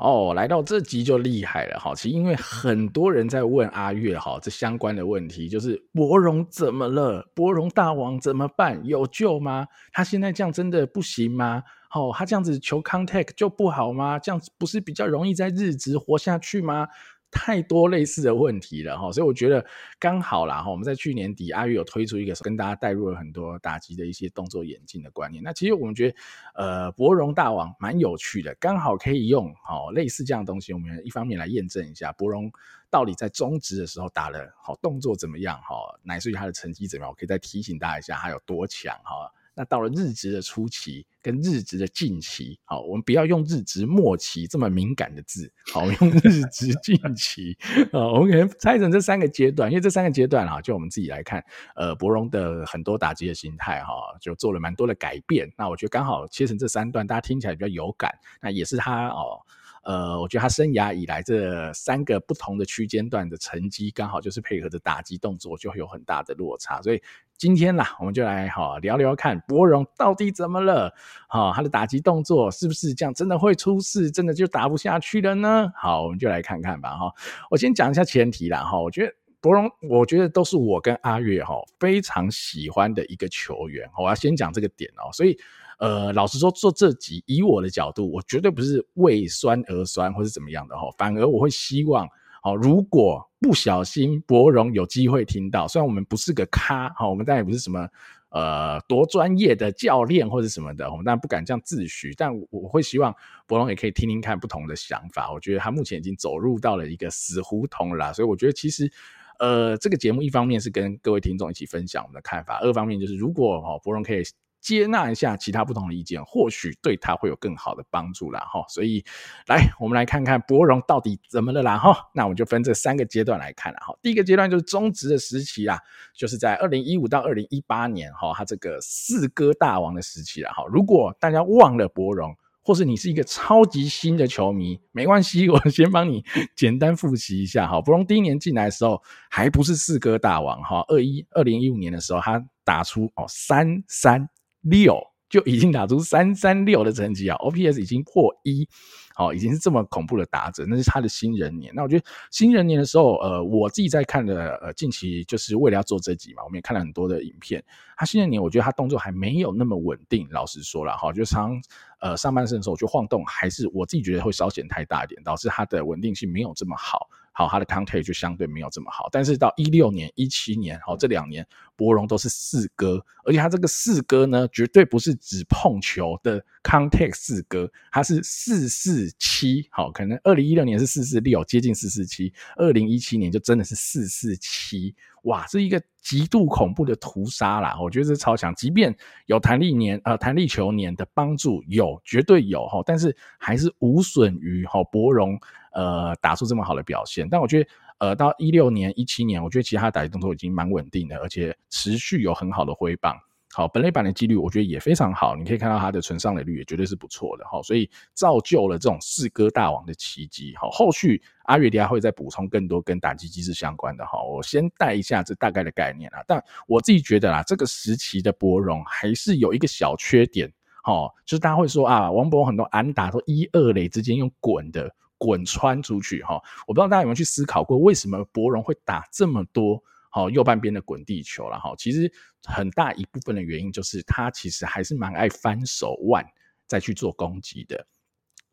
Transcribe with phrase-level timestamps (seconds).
[0.00, 1.94] 哦，来到这集就厉害了哈！
[1.94, 7.30] 其实因为很多人在问阿月哈，这相关的问题就是博荣怎么了？
[7.34, 8.80] 博荣大王怎么办？
[8.86, 9.66] 有救吗？
[9.92, 11.62] 他现在这样真的不行吗？
[11.94, 14.18] 哦，他这样子求 contact 就不好吗？
[14.18, 16.88] 这样子不是比较容易在日职活下去吗？
[17.30, 19.64] 太多类似的问题了哈，所以我觉得
[19.98, 20.70] 刚好啦哈。
[20.70, 25.42] 我们在去年底，阿月有推出一个跟大家带入了很多打击的一些动作演进的观念。
[25.42, 26.16] 那其实我们觉得，
[26.54, 32.50] 呃，柏融大王蛮有趣的，刚好可以用好类似这样的东西，我们一方面来验证一下柏融
[32.90, 39.32] 到底在中职的时候打的好动作怎么样哈，乃至于他的成绩怎么样，我可以再提醒大家一下他有多强哈。
[39.60, 47.54] 那到了日值的初期跟日值的近期，好，我们不要用日值末期这么敏感的字，好，用日 值近期
[47.92, 51.44] 啊，我们可能拆成这三个阶段，因为这三个阶段哈，就我们自己来看，
[51.76, 55.46] 呃，博融的很多打击的心态哈，就做了蛮多的改变。
[55.58, 58.10] 那我觉得刚好切成这三段，大家听起来比较有感。
[58.40, 59.44] 那也是他哦，呃，
[59.82, 67.02] 呃我觉得他生涯以来这三个不同的区间段的成绩，刚好就是配合着打击动作，就会有很大的落差，所以。
[67.38, 70.92] 今天啦，我们就来哈聊聊看柏融到底怎么了？
[71.26, 73.14] 哈，他的打击动作是不是这样？
[73.14, 74.10] 真的会出事？
[74.10, 75.72] 真的就打不下去了呢？
[75.74, 76.90] 好，我们就来看看吧。
[76.90, 77.10] 哈，
[77.50, 78.62] 我先讲一下前提啦。
[78.62, 83.88] 哈，我觉得柏融，我觉得都是我跟阿月哈非常喜欢的一个球员。
[83.96, 85.08] 我要先讲这个点哦。
[85.10, 85.38] 所以，
[85.80, 90.82] 呃，老实说，做这集以我的角度，我绝对不是为酸而酸，或是怎么样的哈。
[90.96, 92.08] 反而我会希望。
[92.42, 97.86] 好，如果不小心柏融有机会听到，虽然我们不是个咖，好，我们当然也不是什么
[98.30, 103.14] 呃多专业的教练或者什么的，我们当然不敢这样自诩，但我，会希望
[103.46, 105.30] 柏融也可以听听看不同的想法。
[105.30, 108.90] 我觉得他目前已经走入到了一个死胡同了，所以我觉得其实
[109.38, 114.22] 呃这个节目一方面是跟各位听众一起分享我们的看法，二方面就是如果哦柏融可以。
[114.60, 118.64] 接纳一下其他不同的意见，或许对他会有更好的帮助啦哈。
[118.68, 119.04] 所以，
[119.46, 121.96] 来我们来看看柏融到底怎么了啦哈。
[122.14, 123.94] 那我们就分这三个阶段来看了哈。
[124.02, 125.80] 第一个阶段就是中职的时期啦，
[126.14, 130.62] 就是在二零一五到二零一八年哈，他这个四哥大王的时期啦哈。
[130.70, 136.22] 如果大家忘了柏融，或是你是一个超级新的球迷，没关系， 我先帮你
[136.54, 137.80] 简单复习一下哈。
[137.80, 144.28] 柏融第一年进来的时候还不是四哥大王哈，二一二零一五年的时候他打出哦三三。
[144.60, 148.68] 六就已经打出三三六的成绩啊，OPS 已经破一，
[149.14, 151.72] 好，已经是这么恐怖的打者，那是他的新人年。
[151.72, 157.62] 那我觉得新人年的时候，呃，我自己在看的，呃，近期就是为了要做这集嘛，我们也看了很多的影片。
[157.96, 161.52] 他新人年，我觉得他动作还没有那么稳定，老实说了哈，就常
[162.00, 167.08] 呃上半身的时候就晃动，还是我自己觉得会稍显太大一点，导致他的稳定性没有这么好。
[167.32, 171.46] 好，他的 contact 就相对没有这么好，但是到一六年、一七年，好，这两年
[171.80, 188.94] 柏融都是四哥，而且他这个四哥呢，绝对不是只碰球的 contact 四哥，他是四四七，好，可能二零一六年是四四六，接近四四七，二零一七年就真的是四四七，哇，是一个极度恐怖的屠杀啦，我觉得这超强，即便
[189.24, 195.40] 有弹力年呃弹力球年的帮助有，绝对有哈，但是还是无损于哈柏融。
[195.72, 197.70] 呃，打出这么好的表现，但我觉得，
[198.00, 203.14] 呃，到一六年、一七年，我觉得其他打击动作已经蛮稳定的，而且持续有很好的挥棒。
[203.52, 207.44] 好，本垒板的几率我觉得也非常好，你可以看到他的纯上垒率也绝对是不错的。
[207.50, 210.54] 好，所以造就了这种四哥大王的奇迹。
[210.56, 214.06] 好，后续阿月底下会再补充更多跟打击机制相关的。
[214.06, 216.22] 哈，我先带一下这大概的概念啊。
[216.26, 220.50] 但我自己觉得啦，这个时期的柏融还是有一个小缺点。
[220.82, 224.88] 好，就是大家会说啊，王柏融很多安打都一二垒之间用滚的。
[225.20, 231.74] 滚穿出去哈，我不知道大家有没有去思考过，为什么柏融会打这么多好右半边的滚地球了哈？
[231.76, 232.10] 其实
[232.44, 236.24] 很大一部分的原因就是他其实还是蛮爱翻手腕
[236.66, 237.86] 再去做攻击的。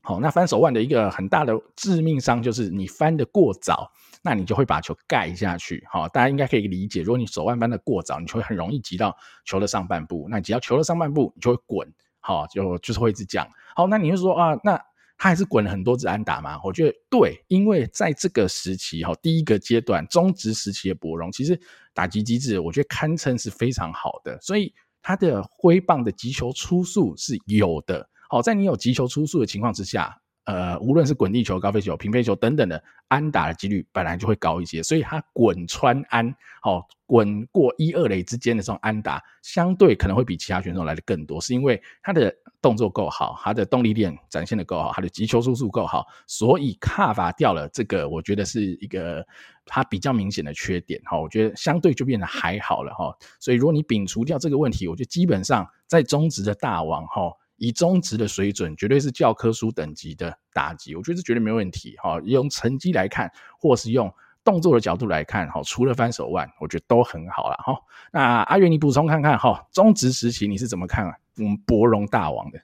[0.01, 3.89] 好，那翻手腕的一个很大的致命伤就是你翻得过早，
[4.21, 5.81] 那你就会把球盖下去。
[5.89, 9.15] 好，大家应该可以理解，如果你手腕翻得过早，你就会很容易击到
[9.45, 10.27] 球的上半部。
[10.29, 13.47] 那只要球的上半部，你就会滚，好，就就是会一直讲。
[13.73, 14.77] 好，那你就说啊，那。
[15.17, 16.59] 他还是滚了很多支安打嘛？
[16.63, 21.59] 我觉得对，因为在这个时期哈，第一个阶段中职时期的柏荣，其实
[21.93, 28.07] 打击机制我觉得堪称是非常好的，所以他的挥棒的击球出速是有的。
[28.29, 49.27] 好，在你有击球出速的情况之下，呃，无论是滚地球、高飞球、平飞球等等的安打的几率本来就会高一些，所以他滚穿安，好、哦、滚过一二垒之间的这种安打，相对可能会比其他选手来的更多，是因为他的动作够好，他的动力链展现的够好，他的击球速度够好，所以卡法掉了这个，我觉得是一个
[49.65, 57.33] 他比较明显的缺点，哈、哦，我觉得相对就变得还好了，哈、哦，所以如果你摒除掉这个问题，我觉得基本上在中职的大王，哈、哦。
[57.57, 61.95] 以中职的水准，绝对是教科书等级的打击，我觉得这绝对没问题。
[61.97, 64.11] 哈，用成绩来看，或是用
[64.43, 67.55] 动作的角度来看，哈，除了翻手腕，我觉得都很好了。
[67.57, 67.77] 哈，
[68.13, 71.05] 那阿月，你补充看看，哈，中职时期你是怎么看
[71.37, 72.61] 我们柏荣大王的？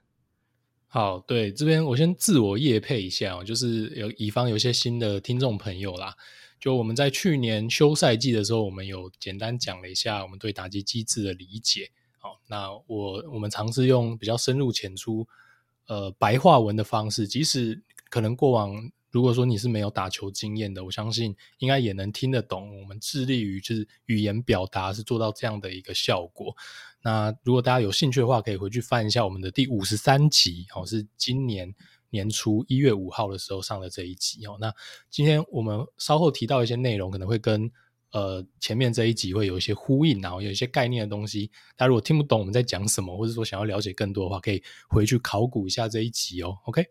[0.87, 6.13] 好，对，这边我先自我业配一下，就是有以防有些新的听众朋友啦，
[6.59, 11.89] 就我们在去年休赛季的时候，我们有简单讲了一下我们对打击机制的理解。
[12.25, 15.27] 好，那我我们尝试用比较深入浅出，
[15.87, 18.73] 呃，白话文的方式，即使可能过往
[19.11, 22.79] 如果说你是没有打球经验的，我相信应该也能听得懂。
[22.79, 26.55] 我们致力于就是语言表达是做到这样的一个效果。
[27.01, 31.75] 那如果大家有兴趣的话，可以回去翻一下我们的第五十三集，哦，是今年
[32.09, 34.55] 年初一月五号的时候上的这一集哦。
[34.61, 34.73] 那
[35.09, 37.69] 今天我们稍后提到一些内容，可能会跟。
[38.13, 46.55] 呃，前面这一集会有一些呼应，然后有一些概念的东西，大家如果听不懂我们在讲什么，或者说想要了解更多的话，可以回去考古一下这一集哦。
[46.65, 46.85] OK，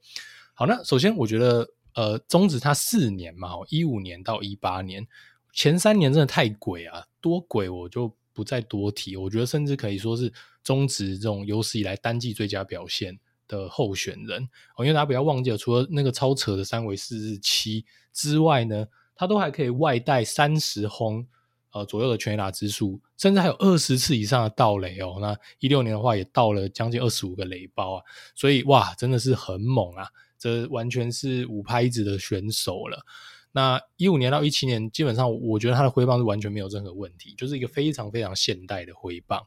[0.52, 5.06] 好，那首先我觉得，呃，中止它四年嘛，一五年到一八年，
[5.52, 9.16] 前三年真的太鬼啊，多鬼我就不再多提。
[9.16, 10.32] 我觉得甚至可以说是
[10.64, 13.16] 中止这种有史以来单季最佳表现
[13.46, 14.42] 的候选人
[14.76, 18.88] 哦，因为大家不要忘记了，除了那个超扯的三围四十七之外呢。
[19.22, 21.24] 他都还可以外带三十轰，
[21.70, 25.18] 呃左右的全垒打支数，甚至还有二十次以上的盗垒哦。
[25.20, 28.02] 那一六年的话也到了将近二十五个垒包啊，
[28.34, 30.08] 所以哇，真的是很猛啊！
[30.36, 33.06] 这完全是五拍子的选手了。
[33.52, 39.40] 那一五年到一七年，基本上我觉得他的挥棒是完全没有任何问题，就是一个非常非常现代的挥棒。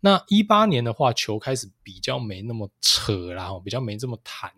[0.00, 4.50] 那一八年的话，球开始比较没那么扯啦，比较没这么弹。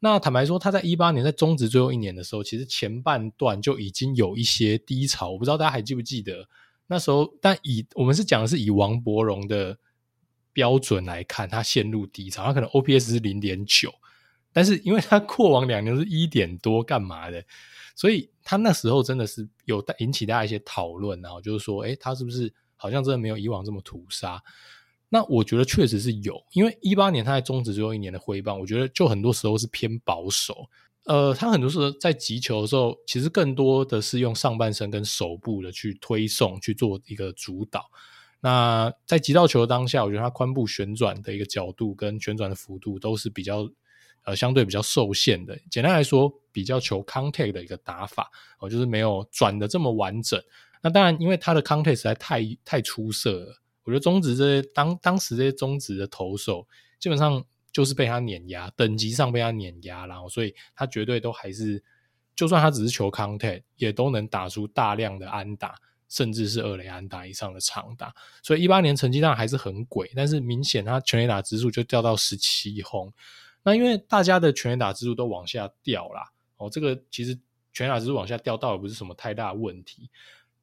[0.00, 5.30] 那坦白说，他在一八年在中职最后一年的时候，其实前半段就已经有一些低潮。
[5.30, 6.46] 我不知道大家还记不记得
[6.88, 9.78] 那时候，但以我们是讲的是以王柏荣的
[10.52, 13.94] 标准来看，他陷入低潮，他可能 OPS 是零点九，
[14.52, 17.42] 但是因为他过往两年是一点多，干嘛的？
[17.96, 24.42] 所以他那时候真的是有引起大家一些讨论，然后就是说，诶，他是不是好像真的没有以往这么屠杀？
[25.14, 30.68] 那我觉得确实是有，因为一八年他在中职最后一年的挥棒，我觉得就很多时候是偏保守。
[31.04, 37.88] 呃，他很多时候在击球的时候，其实更多的是用上半身跟手部的去推送去做一个主导。
[38.40, 43.70] 那在击到球的当下，我觉得他髋部旋转的一个角度跟旋转的幅度都是比较
[44.24, 45.56] 呃相对比较受限的。
[45.70, 48.28] 简单来说，比较求 contact 的一个打法，
[48.58, 50.42] 哦，就是没有转的这么完整。
[50.82, 53.60] 那当然，因为他的 contact 实在太太出色了。
[53.84, 56.66] 我觉得中职这些当当时这些中职的投手，
[56.98, 61.82] 基本上就是被他碾压，等级上被他碾压，然后所以他绝对都还是，
[62.34, 65.74] 就算他只是求 contact，也都能打出大量的安打，
[66.08, 68.14] 甚至是二垒安打以上的长打。
[68.42, 73.12] 所以一八年成绩上还是很鬼，但是明显他全垒打支数就掉到十七轰。
[73.62, 77.38] 那因为大家的全垒打支数都往下掉啦，哦，这个其实
[77.72, 80.08] 全垒打支数往下掉倒也不是什么太大的问题。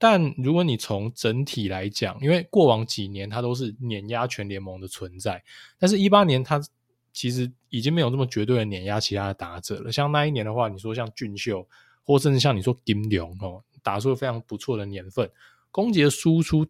[0.04, 5.44] 但如果你从整体来讲，因为过往几年他都是碾压全联盟的存在，
[5.78, 6.60] 但是一八年他
[7.14, 9.92] 其实已经没有那么绝对的碾压其他的打者了。
[9.92, 11.68] 像那一年的话，你说像俊秀，
[12.04, 15.30] 或甚至像你说金龙哦，打出非常不错的年份，
[15.70, 16.66] 攻击的输出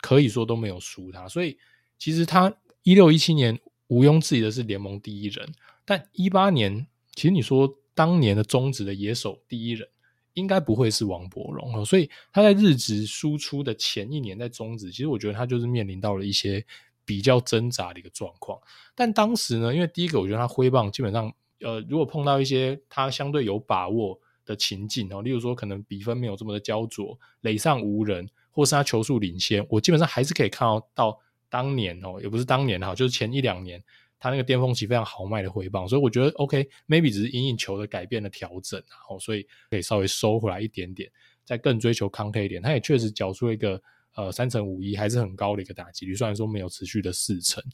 [0.00, 1.26] 可以说都没有输他。
[1.26, 1.58] 所以
[1.98, 3.58] 其实他一六一七年
[3.88, 5.52] 毋庸置疑的是联盟第一人，
[5.84, 6.86] 但一八年
[7.16, 9.88] 其实你说当年的中职的野手第一人。
[10.34, 16.64] 应该不会是王柏融，所以他在日职输出的前一年在中职，其实我觉得他就是面临到了一些
[17.04, 18.58] 比较挣扎的一个状况。
[18.94, 31.18] 但当时呢，因为第一个，我觉得他挥棒基本上，呃，如果碰到一些他相对有把握的情境哦，例如说可能比分没有这么的焦灼，垒上无人，或是他球数领先，我基本上还是可以看到到
[31.48, 33.82] 当年哦，也不是当年哈，就是前一两年。
[34.20, 41.10] 他那个巅峰期非常豪迈的挥棒，所以我觉得 OK，maybe、只是因应球的改变的调整，然后所以可以稍微收回来一点点，
[41.42, 42.60] 再更追求康泰一点。
[42.60, 43.82] 他也确实缴出了一个
[44.14, 47.64] 呃三成五一，还是很高的一个打击率，虽然说没有持续的四成。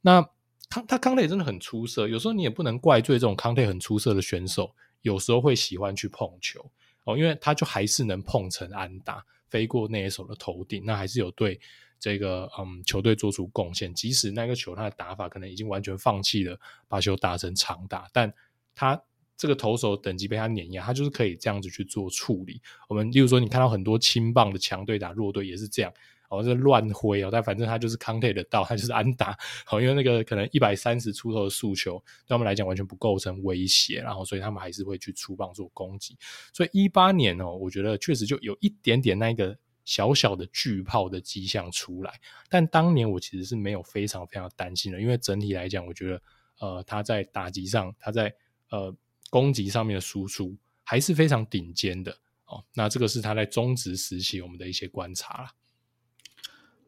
[0.00, 0.22] 那
[0.68, 6.64] 康他 contact 真的很出色，有时候你也不能怪罪这种康泰很出色的选手，有时候会喜欢去碰球
[7.02, 11.58] 哦，因为他就还是能碰成安打，飞过那一手的头顶，那还是有对。
[12.00, 18.32] 这个嗯，球队做出贡献，即使那个球他的打法可能已经完全放弃了，把球打成长打，但
[18.74, 19.00] 他
[19.36, 22.60] 这个投手等级被他碾压，他就是可以这样子去做处理。
[22.88, 25.92] 我们例如说，你看到很多轻棒的强队打弱队也是这样，
[26.28, 29.36] 哦，这乱挥哦，但反正他就是 contact 得到，他就是安打。
[29.64, 36.16] 好，因为那个可能一百三十出头的速球对他们来讲完全不构成威胁，然后所以他们还是会去出棒做攻击。
[36.52, 39.56] 所以一八年哦，我觉得确实就有一点点那个
[39.90, 46.22] 小小的巨炮的迹象出来，但当年我其实是没有非常非常担心的，因为整体来讲，我觉得
[46.60, 48.32] 呃他在打击上，他在
[48.70, 48.94] 呃。
[49.32, 52.10] 攻击上面的输出还是非常顶尖的
[52.46, 55.52] 哦，那这个是他在中职时期我们的一些观察啦。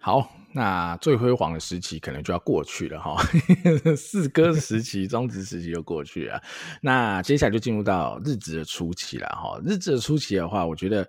[0.00, 3.16] 好，那最辉煌的时期可能就要过去了哈，
[3.96, 6.42] 四哥时期、中职时期就过去了，
[6.80, 9.60] 那接下来就进入到日职的初期了哈。
[9.64, 11.08] 日职的初期的话，我觉得。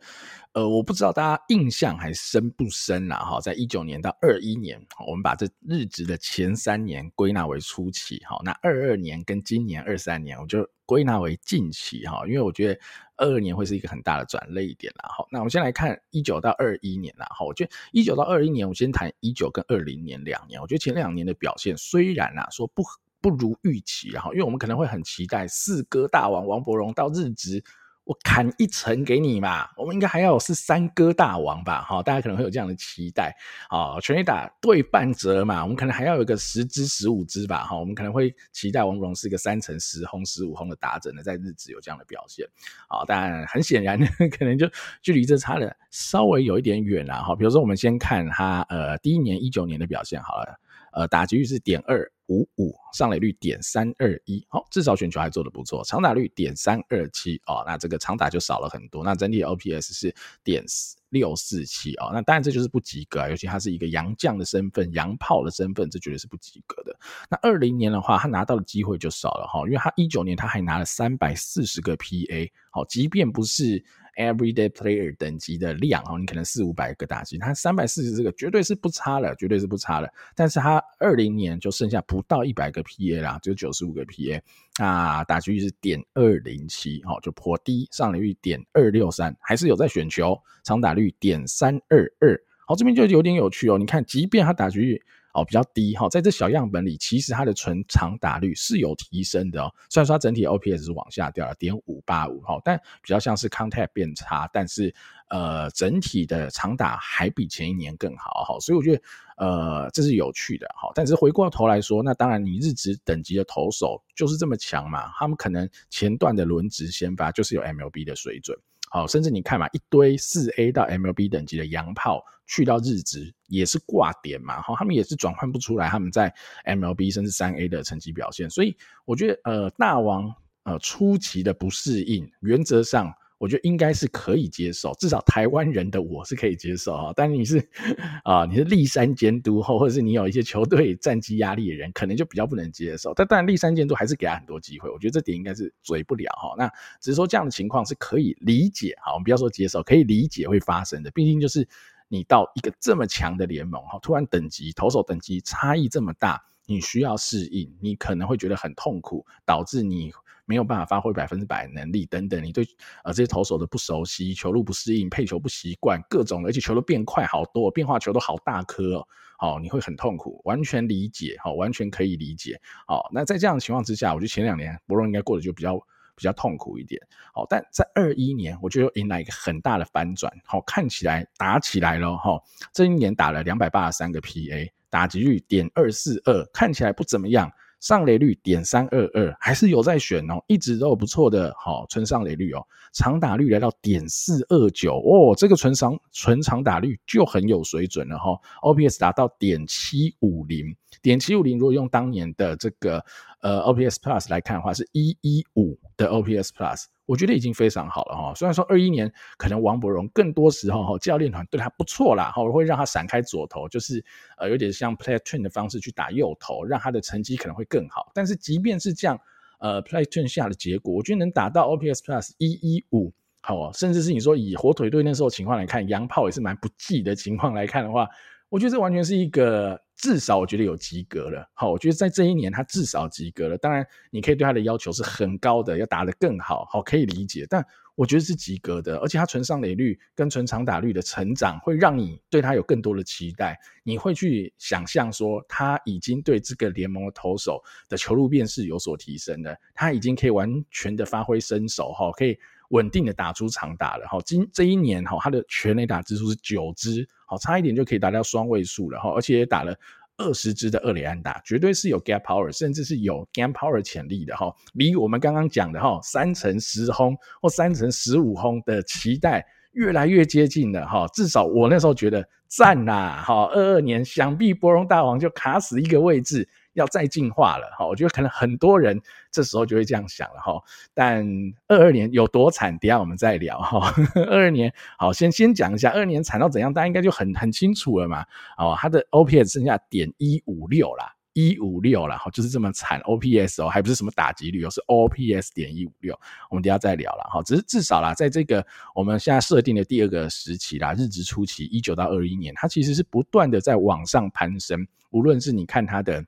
[0.53, 12.79] 呃，我不知道大家印象还深不深啦，哈，在一九年到二一年，我们把这日值的前三年归纳为初期，哈，那二二年跟今年二三年，我就归纳为近期，哈，因为我觉得
[13.17, 22.83] 二二年会是一个很大的转捩点啦，哈，那我们先来看一九到二一年啦，哈，我觉得一九到二一年，我先谈一九跟二零年两年，我觉得前两年的表现虽然啊说不
[23.19, 27.63] 不如预期，哈，因为我们可能会很期待四哥大王王柏融到日值。
[28.05, 33.33] 我砍一层给你嘛，我们应该还要是三哥大王吧，哈，大家可能会有这样的期待，
[33.69, 42.45] 啊，全垒打对半折嘛，我们可能还要有个十支十五支吧，哈，我们可能会期待王柏融是一个三成十轰十五轰的打者呢，在日职有这样的表现，
[42.89, 44.05] 啊，但很显然呢，
[44.37, 44.69] 可能就
[45.01, 50.59] 距离这差的稍微有一点远了，哈，比如说我们先看他呃第一年一九年的表现好了。
[50.93, 55.83] 呃，打击率是点二五五，上垒率点三二一，好，至少选球还做得不错。
[55.83, 59.03] 长打率点三二七，哦，那这个长打就少了很多。
[59.03, 60.63] 那整体 OPS 是点
[61.09, 66.95] 六四七，哦，那当然这就是不及格啊，尤其他是一个洋将的身份，洋炮的身份，这绝对是不及格的。
[67.29, 73.83] 那二零年的话，他拿到的机会就少了哈，因为他一九年他还拿了三百四十个 PA，好，即便不是。
[74.15, 80.09] Everyday player 等级的量哦，你可能四五百个打击，他三百四十这个绝对是不差了，绝对是不差了。
[80.35, 84.41] 但是他二零年就剩下不到一百个 PA 啦，只有九十五个 PA
[84.77, 87.87] 啊，打击率是点二零七，哦，就颇低。
[87.91, 92.39] 上垒率点二六三，还是有在选球，长打率点三二二。
[92.67, 93.77] 好，这边就有点有趣哦。
[93.77, 95.01] 你看，即便他打击率。
[95.33, 99.73] 哦，比较低哈，在这小样本里，其实它的纯长打率是有提升的哦。
[99.89, 104.93] 虽然说它整体 OPS 是往下掉了点五八五哈，但比较像是 contact 变差，但是
[105.29, 108.59] 呃，整体的长打还比前一年更好哈。
[108.59, 109.01] 所以我觉得
[109.37, 110.91] 呃，这是有趣的哈。
[110.93, 118.55] 但是回过头来说，那当然你日职等级的投手就是这么强嘛，他们可能前段的轮值先发就是有 MLB 的水准。
[118.93, 126.31] 好，甚至你看嘛，一堆四 A 到 MLB 等级的洋炮去到日职也是挂点嘛，哈，他们也是转换不出来他们在
[126.63, 130.31] MLB 甚至三 A 的成绩表现，所以我觉得呃大王
[130.61, 133.11] 呃初期的不适应，原则上。
[133.43, 137.11] 我觉得应该是可以接受，至少台湾人的我是可以接受哈。
[137.13, 137.59] 但你是
[138.23, 143.13] 啊，你是立山监督后，或者是你有一些球队战绩压力的人，可能就比较不能接受。
[143.13, 146.55] 但当然，立山监督还是给他很多机会，我觉得这点应该是嘴不了哈。
[146.57, 146.69] 那
[147.01, 151.11] 只是说这样的情况是可以理解哈，我们不要说接受，可以理解会发生的。
[151.11, 151.67] 毕竟就是
[152.07, 160.13] 你到一个这么强的联盟哈，突然等级投手等级差异这么大，你需要适应，你可能会觉得很痛苦，导致你。
[160.45, 162.65] 没有办法发挥百分之百能力等等，你对
[163.03, 169.07] 呃这些投手的不熟悉，球路不适应，配球不习惯，各种，而且球都变快好多，变化球都好大颗哦，
[169.39, 175.79] 哦，你会很痛苦，完全理解，好，完全可以理解，好，那在这样的情况之下，我觉得前两年柏融应该过得就比较
[176.15, 177.01] 比较痛苦一点，
[177.33, 182.39] 好，但在二一年，我觉得迎来一个很大的反转，好，看起来打起来了哈，
[182.71, 187.51] 这一年打了两百八十三个 PA，打击率点二四二，看起来不怎么样。
[187.83, 203.03] 上垒率点三二二，还是有在选哦，一直都有不错的好纯上垒率哦，长打率来到点四二九哦，这个纯长纯长打率就很有水准了哈，OPS 达到点七五零，点七五零如果用当年的这个
[203.43, 206.85] 呃 OPS Plus 来看的话，是一一五的 OPS Plus。
[207.05, 214.03] 我觉得已经非常好了哈，虽然说二一年可能王柏融更多时候哈教练团对他不错啦，哈会让他闪开左投，就是
[214.37, 218.09] 呃有点像 platoon 的方式去打右投，让他的成绩可能会更好。
[218.13, 219.19] 但是即便是这样，
[219.59, 228.07] 呃 platoon 下的结果，我觉得能打到 OPS Plus 一一五，好，甚至是你说以火腿队那时候情况来看，洋炮也是蛮不济的情况来看的话，
[228.53, 229.81] 我觉得这完全是一个。
[229.95, 233.57] 至少我觉得有及格了，好，我觉得在这一年他至少及格了。
[233.57, 237.45] 当然，你可以对他的要求是很高的，要打得更好，好，可以理解。
[237.49, 243.57] 但我觉得是及格的，而且他纯上垒率跟纯长打率的成长，会让你对他有更多的期待。
[243.83, 252.37] 你会去想象说，他已经对这个联盟的投手的球路辨识有所提升了，他已经可以完全的发挥身手，哈，可以
[252.71, 254.19] 稳定的打出长打了，哈。
[254.25, 259.75] 今这一年，哈，他的全垒打支出是九支，好，差一点就可以达到双位数了，哈，而且也打了。
[260.15, 264.53] 二十支的二垒安打，绝对是有 gap power，甚至是有 game power 潜力的哈。
[264.73, 271.07] 离我们刚刚讲的哈三成十轰或三成十五轰的期待越来越接近了哈。
[271.15, 273.45] 至少我那时候觉得赞啦哈。
[273.55, 276.47] 二二年想必波荣大王就卡死一个位置。
[276.73, 278.99] 要再进化了哈，我觉得可能很多人
[279.31, 280.61] 这时候就会这样想了哈。
[280.93, 281.25] 但
[281.67, 283.93] 二二年有多惨，等下我们再聊哈。
[284.15, 288.25] 二二年好，先先讲一下二二年惨到怎样，大家应该就很很清楚了嘛。
[288.57, 292.99] 哦，它的 OPS 剩下点一五六啦，一五六啦，就是这么惨。
[293.01, 296.19] OPS 哦，还不是什么打击率哦，是 OPS 点一五六。
[296.49, 297.43] 我们等下再聊了哈。
[297.43, 298.65] 只是至少啦，在这个
[298.95, 304.87] 我们现在设定的第二个时期啦，日值初期一九到二一年，它其实是不断的在往上攀升。
[305.11, 306.25] 无论是你看它的。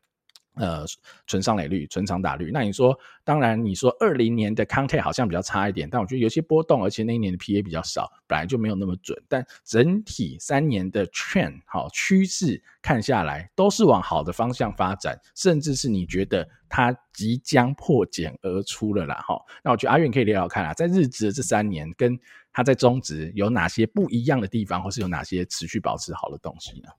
[0.55, 0.85] 呃，
[1.27, 9.21] 纯上垒率、纯长打率，那你说，当然你说二零年的 contact 好像比较差一点，但我觉得有些波动，而且那一年的 PA 比较少，本来就没有那么准。
[9.27, 19.37] 但整体三年的 trend 好趋势看下来，都是往好的方向发展，甚至是你觉得它即将破茧而出了啦，哈。
[19.63, 22.17] 那我觉得阿远可以聊聊看啊，在日职的这三年，跟
[22.53, 26.89] 他在中职有哪些不一样的地方，或是有哪些持续保持好的东西呢？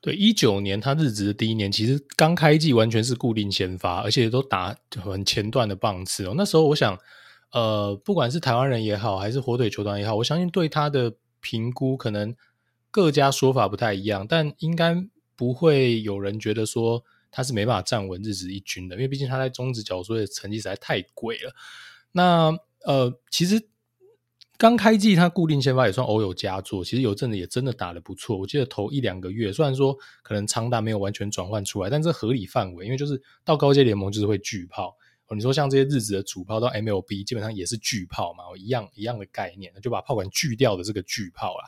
[0.00, 6.34] 对，一九年他日职的第一年，其实刚开季完全是固定先发，而且都打很前段的棒次哦。
[6.36, 6.98] 那时候我想，
[7.52, 12.34] 呃，不管是台湾人也好，还是火腿球团也好，我相信对他的评估可能
[12.90, 14.96] 各家说法不太一样，但应该
[15.34, 21.52] 不会有人觉得说他是没办法站稳日职一军的，因为毕竟他在中职角所的成绩实在太贵了。
[22.12, 23.68] 那呃，其实。
[24.58, 26.84] 刚开季，他固定先发也算偶有佳作。
[26.84, 28.36] 其实有阵子也真的打得不错。
[28.36, 34.96] 我记得头一两个月，虽然说可能长打没有完全转换出来，但这合理范围，因为就是到高阶联盟就是会巨炮。
[35.28, 41.64] 哦你说像这些日子的主炮到 MLB，基本上也是巨炮嘛，一样一样的概念，就把炮管锯掉的这个巨炮啦。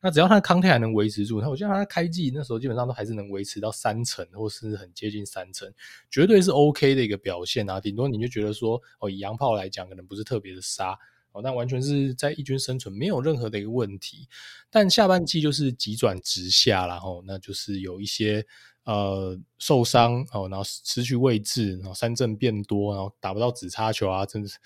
[0.00, 5.68] 那只要他的康泰还能维持住，那我觉得他开季那时候基本上都还是能维持到三成，或是很接近三成，
[6.08, 7.80] 绝对是 OK 的一个表现啊。
[7.80, 10.96] 顶多你就觉得说，哦，以洋炮来讲，可能不是特别的杀。
[11.42, 14.28] 但完全是在一军生存，没有任何的一个问题。
[14.70, 18.44] 但下半季就是急转直下，然后那就是有一些
[18.84, 24.58] 呃受伤哦，然后失去位置，然后三振变多，然后打不到指叉球啊，真是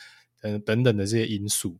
[0.42, 1.79] 嗯等等的这些因素。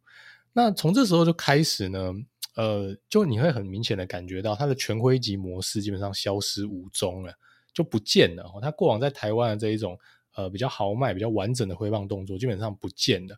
[0.53, 2.13] 那从这时候就开始呢，
[2.57, 7.33] 呃，就你会很明显的感觉到他的全挥击模式基本上消失无踪了，
[7.73, 8.45] 就不见了。
[8.61, 9.99] 他过往在台湾的这一种
[10.35, 13.37] 呃比较豪迈、比较完整的挥棒动作基本上不见了。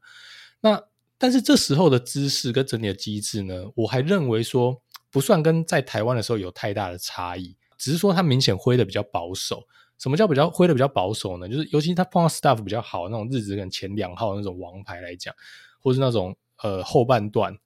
[0.60, 0.82] 那
[1.24, 9.66] 但是这时候的姿势跟整体的机制呢，我还认为说不算跟在台湾的时候有太大的差异，只是说他明显挥的比较保守。
[9.98, 11.48] 什么叫比较挥的比较保守呢？
[11.48, 15.34] 就是尤其他碰到 staff 比较好那种日子，可能前两号那种王牌来讲，
[15.80, 17.56] 或是那种呃后半段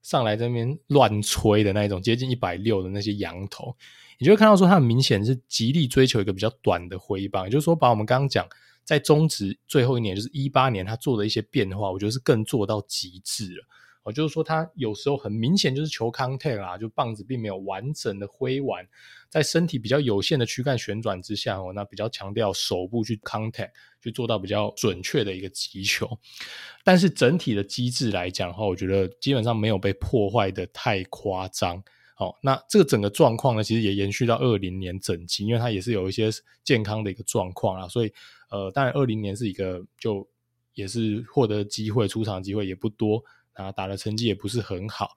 [0.00, 3.74] 上来这边乱吹的那一种接近一百六的那些羊头，
[4.20, 8.46] 你就会看到说他很明显是极力追求一个比较短的挥棒，也就是说把我们刚刚讲。
[8.88, 13.64] 在中职最后一年，就是一八年，他做的一些变化，我觉得是更做到极致了。
[14.04, 18.82] 哦，就是说他有时候很明显就是球 contact 啦，就棒子并没有完整的挥完，
[19.28, 23.72] 在身体比较有限的躯干旋转之下，哦，那比较强调手部去 contact，
[24.02, 26.08] 去做到比较准确的一个击球。
[26.82, 31.84] 但是整体的机制来讲的话，我觉得基本上没有被破坏的太夸张。
[32.14, 36.30] 好，那这个整个状况呢，其实也延续到二零年整季，因为它也是有一些
[36.64, 38.12] 健康的一个状况啊，所以
[38.50, 40.26] 呃，当然二零年是一个就
[40.74, 45.10] 也是获得机会出场机会也不多啊，打的成绩也不是很好。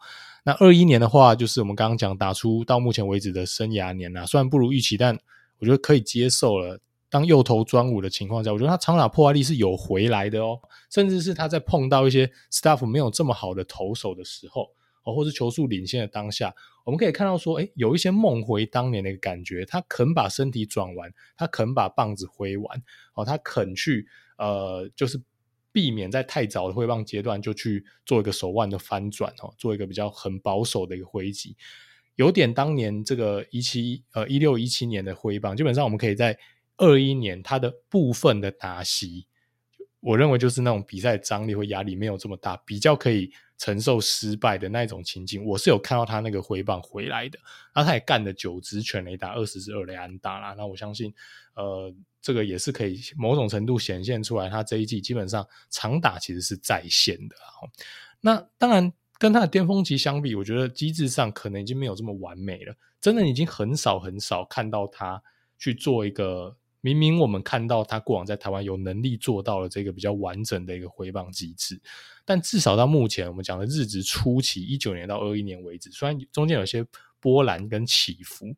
[0.44, 5.18] 那二一年的话，就是我们刚刚讲打出到目前为止的生涯年啊，虽然不如预期，但
[5.60, 6.80] 我觉得可以接受了。
[7.10, 10.58] 当右投专五的情况下，我觉得他长打破坏力是有回来的哦，
[10.90, 14.72] 甚至是他在碰到一些 staff 没有这么好的投手的时候。
[15.04, 25.22] 哦，或是球速领先的当下，我们可以看到说，诶，有一些梦回当年的一个感觉，他肯把身体转完，他肯把棒子挥完，哦，他肯去，呃，就是
[25.72, 31.56] 避免在太早的挥棒阶段就去做一个手腕的翻转，哦，做一个比较很保守的一个挥击，
[32.16, 36.38] 有点当年这个一七呃一六一七年的挥棒，基本上我们可以在
[36.78, 39.28] 二一年它的部分的打席，
[40.02, 43.32] 我认为就是那种比赛张力或压力没有这么大，比较可以。
[43.58, 47.38] 承受失败的那一种情境，我是有看到他那个挥棒回来的，
[47.76, 50.56] 那他也干了九支全垒打，二十支二垒安打啦。
[50.58, 51.14] 那我相信，
[51.54, 57.36] 呃，这个也是可以某种程度显现出来，他这一季基本上长打其实是在线的。
[58.20, 62.74] 那当然，跟他的巅峰期相比，我觉得机制上可能已经没有这么完美了。
[63.00, 65.22] 真的已经很少很少看到他
[65.60, 71.80] 去做一个明明我们看到他过往在台湾有能力做到了这个比较完整的一个回棒机制，
[72.26, 76.86] 但至少到目前我们讲的日子初期一九年到二一年为止，虽然中间有些
[77.20, 78.56] 波澜跟起伏，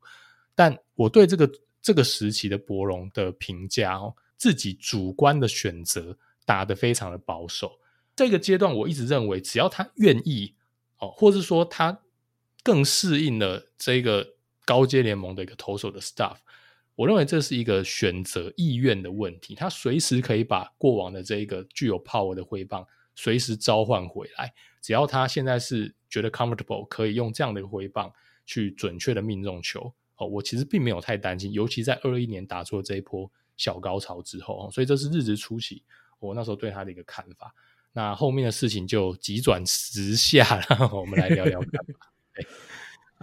[0.55, 7.77] 但我对这个这个时期的博龙的评价哦，自己主观的选择打得非常的保守。
[8.15, 10.53] 这个阶段，我一直认为，只要他愿意，
[10.99, 11.99] 哦，或者说他
[12.63, 16.37] 更适应了这个高阶联盟的一个投手的 staff，
[16.95, 19.55] 我认为这是一个选择意愿的问题。
[19.55, 28.11] 他随时可以把过往的这一个具有 power 的挥棒随时召唤回来，只要他现在是觉得 comfortable，可以用这样的一个挥棒
[28.45, 29.93] 去准确的命中球。
[30.17, 35.83] 哦，我其实并没有太担心，尤其在二一年打出了这一波小高潮之后，所以这是日职初期
[36.19, 37.53] 我那时候对他的一个看法。
[37.91, 42.11] 那后面的事情就急转直下了，我们来聊聊看吧。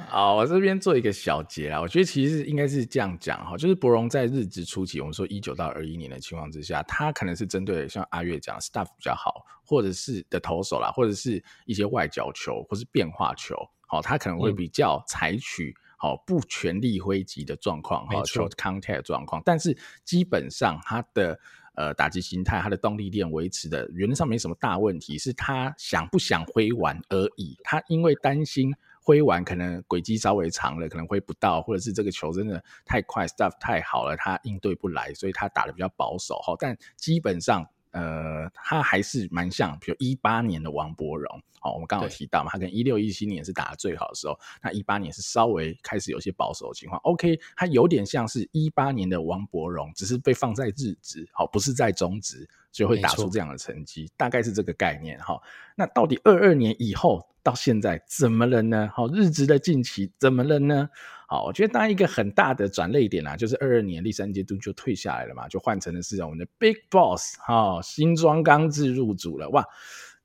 [0.08, 21.38] 好，我这边做一个小结啊，我觉得其实应该是这样讲哈，就是博荣在日职初期，我们说一九到二一年的情况之下，他可能是针对像阿月讲 staff 比较好，或者是的投手啦，或者是一些外角球或是变化球，好，他可能会比较采取好不全力挥击的状况，哈，short contact 状况，但是基本上他的。
[21.76, 27.56] 呃，打击心态，他的动力链维持的原则上没什么大问题，是他想不想挥完而已。
[27.62, 28.74] 他因为担心
[29.10, 36.54] 挥完可能轨迹稍微长了，可能挥不到，或者是这个球真的太快，stuff 太好了，他应对不来，所以他打的比较保守哈。
[36.56, 37.66] 但基本上。
[37.92, 47.00] 呃，他还是蛮像，比如一八年的王柏荣，哦，我们刚刚有提到嘛，他跟一六一七年是打的最好的时候，那一八年是稍微开始有些保守的情况。
[47.02, 55.42] OK，他有点像是一八年的王柏荣，只是被放在日职，好，不是在中职，就会打出这样的成绩，大概是这个概念哈。
[55.74, 58.90] 那到底二二年以后到现在怎么了呢？
[58.94, 60.88] 好，日子的近期怎么了呢？
[61.26, 69.64] 好，我觉得当然一个很大的转捩点啊，就是二二年第三季度就退下来了嘛，就换成的是我们的 Big Boss 哈，新装刚志入组了哇。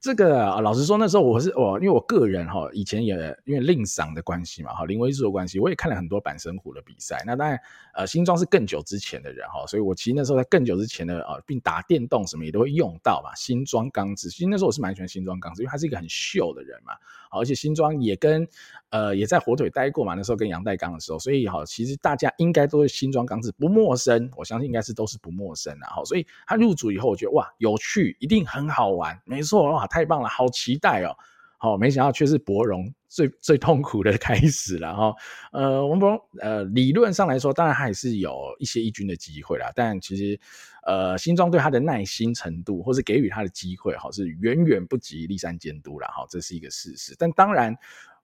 [0.06, 7.24] 这个啊，老实说，那时候我是我，因为我个人哈，以前也因为令赏的关系嘛，哈，林威助的关系，我也看了很多板神虎的比赛。
[7.26, 7.60] 那当然，
[7.96, 13.34] 呃，新庄是更久之前的人哈，所以我其实那时候在更久之前的啊，并打电动什么也都会用到嘛。
[13.36, 16.94] 新庄钢子，其实那时候我是蛮喜欢新庄钢子，因为他是一个很秀的人嘛，
[17.32, 18.48] 而且新庄也跟
[18.92, 25.90] 呃也在火腿待过嘛，那时候跟杨代钢的时候，所以哈，其实大家应该都是新庄钢子不陌生，我相信应该是都是不陌生啊。
[25.96, 29.88] 哈，所以他入主以后，我觉得哇，有趣，一定很好玩，没错哇。
[29.96, 31.16] 太棒了，好期待哦！
[31.58, 35.16] 好，没想到却是柏融最最痛苦的开始了哈。
[35.54, 39.72] 呃，我们柏融呃，理论上来说，当然还是有一些一军的机会啦。
[39.74, 40.38] 但其实，
[40.86, 46.26] 呃，新庄对他的耐心程度，或是给予他的机会，哈，是远远不及立山监督了哈。
[46.30, 47.16] 这是一个事实。
[47.18, 47.74] 但当然，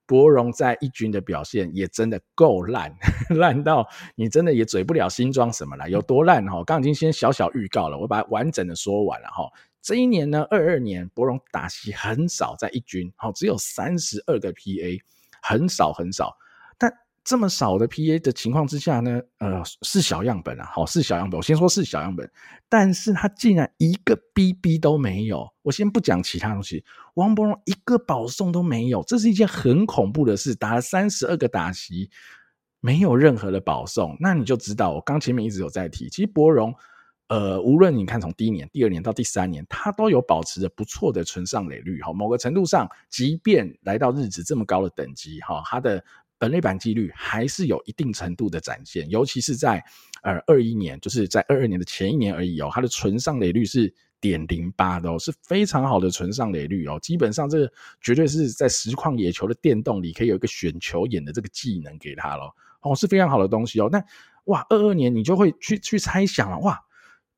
[0.04, 2.94] 柏融在一军的表现也真的够烂，
[3.34, 5.88] 烂到你真的也嘴不了新庄什么了。
[5.88, 6.56] 有多烂哈？
[6.64, 9.50] 刚刚已经先小小预告了，我把它完整的说完了哈。
[9.82, 15.00] 这一年呢，二二年柏融打席很少，在一军，好，只有三十二个 PA，
[15.42, 16.36] 很少很少。
[16.78, 16.92] 但
[17.24, 21.36] 这么少的 PA 的情况之下呢，呃，是小样本啊，好，是小样本。
[21.36, 22.30] 我先说是小样本，
[22.68, 25.48] 但是他竟然一个 BB 都没有。
[25.62, 30.54] 我先不讲其他东西，王柏融一个保送都没有，这是一件很恐怖的事。
[30.54, 32.08] 打了三十二个打席，
[32.78, 36.72] 没有任何的保送，那你就知道，我刚前面一直有在提，其实柏融。
[37.28, 42.12] 呃，无论你看从第一年、第二年到第三年，它都有保持着不错的存上垒率哈。
[42.12, 46.04] 某个程度上，即便来到日职这么高的等级哈，它的
[46.36, 49.08] 本垒板几率还是有一定程度的展现。
[49.08, 49.82] 尤其是在
[50.22, 56.98] 呃二一年，就是在二二年的前一年而已哦，它的存上垒率是点零八的哦，是非常好的存上垒率哦。
[57.00, 63.88] 基本上这个绝对是在实况野球的电动里可以有一个选球眼的这个技能给他了哦，是非常好的东西哦。
[63.90, 64.04] 那
[64.44, 66.78] 哇，二二年你就会去去猜想了哇。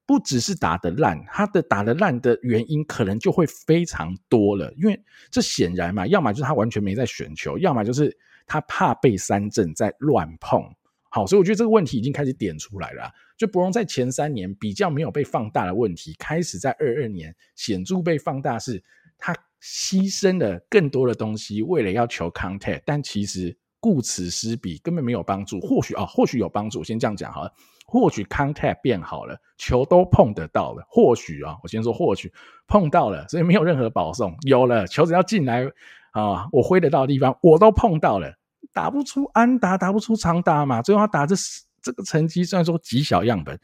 [0.07, 8.15] 不只是打得烂，他的打得烂的原因可能就会非常多了，因为这显然嘛，要么就是他完全没在选球，要么就是
[8.47, 10.63] 他怕被三振在乱碰。
[11.09, 13.11] 好，所以我觉得这个问题已经开始点出来了。
[13.39, 18.83] 就柏融在前三年比较没有被放大的问题，开始在二二年显著被放大，是
[19.17, 25.61] 他牺牲了更多的东西，为了要求 contact，但其实顾此失彼，根本没有帮助。
[25.61, 27.53] 或许啊，或许有帮助，先这样讲好了。
[27.95, 30.85] 或许 contact 变好了，球都碰得到了。
[30.89, 32.33] 或许啊，我先说或许
[32.67, 34.37] 碰到了，所以没有任何保送。
[34.43, 35.65] 有了球只要进来
[36.11, 38.35] 啊，我挥得到的地方我都碰到了，
[38.73, 40.83] 打不出安打，打不出长打嘛。
[40.83, 41.37] 最后他打这
[41.81, 43.57] 这个成绩虽然说极小样本，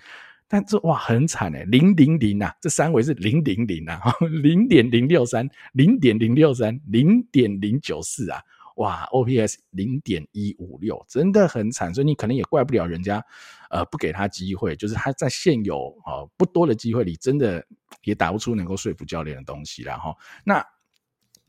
[0.47, 4.01] 但这哇很惨哎，零零零啊，这三围是零零零啊，
[4.45, 8.41] 零点零六三，零点零六三，零点零九四啊，
[8.81, 13.23] 哇，OPS 零点一五六，真的很惨，所以你可能也怪不了人家，
[13.69, 17.63] 呃，不给他机会，就是他在现有哦不多的机会里，真的
[18.05, 20.17] 也打不出能够说服教练的东西然后。
[20.45, 20.65] 那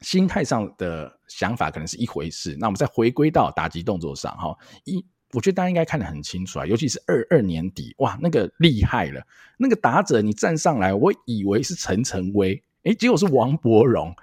[0.01, 5.05] 心态上的想法可能是一回事，那我们再回归到打击动作上哈一。
[5.33, 9.25] 我觉得大家应该看得很清楚啊，尤其是二二年底，哇，那个厉害了，
[9.57, 14.13] 那个打者你站上来，我以为是陈晨威，诶，结果是王柏荣，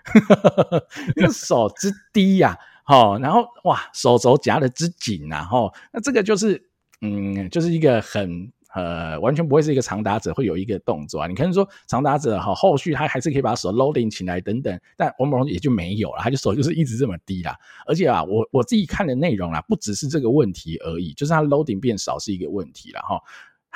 [1.16, 6.70] 那个手之低呀，哈，然后哇，手肘夹得之紧啊，哈，那这个就是，
[7.02, 8.50] 嗯，就是一个很。
[8.74, 11.26] 呃，完全不会是一个长打者会有一个动作啊！
[11.26, 17.56] 你可能说长打者哈，后续他还是可以把手 loading 起来等等，但王柏荣也就没有了，他就手就是一直这么低啦。
[17.86, 23.18] 而且啊，我我自己看的内容啦，不只是这个问题而已，就是他 loading 变少是一个问题了哈。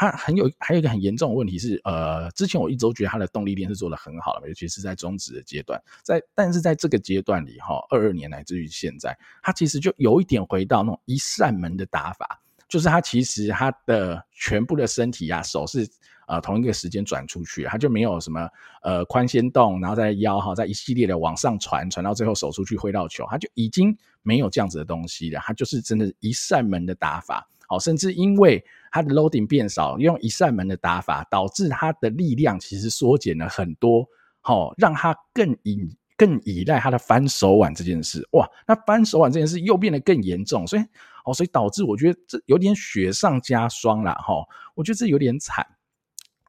[0.02, 12.40] 他很有还有一个很严重的问题是，呃，之前我一直都觉得他的动力链是做得很好的，尤其是在中职的阶段，在但是在这个阶段里哈，二二年乃至于现在，他其实就有一点回到那种一扇门的打法。
[12.68, 15.86] 就是他其实他的全部的身体啊，手是
[16.26, 18.48] 呃同一个时间转出去，他就没有什么
[18.82, 25.38] 呃髋先动，然后再腰哈，再一系列的往上传，传到最后手出去挥到球，他就已经没有这样子的东西了。
[25.40, 34.06] 他就是真的一扇门的打法，哦，甚至因为他的 loading 变少，用一扇门的打法，导致他的力量其实缩减了很多，
[34.40, 35.90] 好，让他更引。
[36.14, 40.82] 更依赖他的翻手腕这件事，哇，那翻手腕这件事又变得更严重，所以
[41.24, 44.34] 哦，所以导致我觉得这有点雪上加霜了哈，
[44.76, 45.66] 我觉得这有点惨。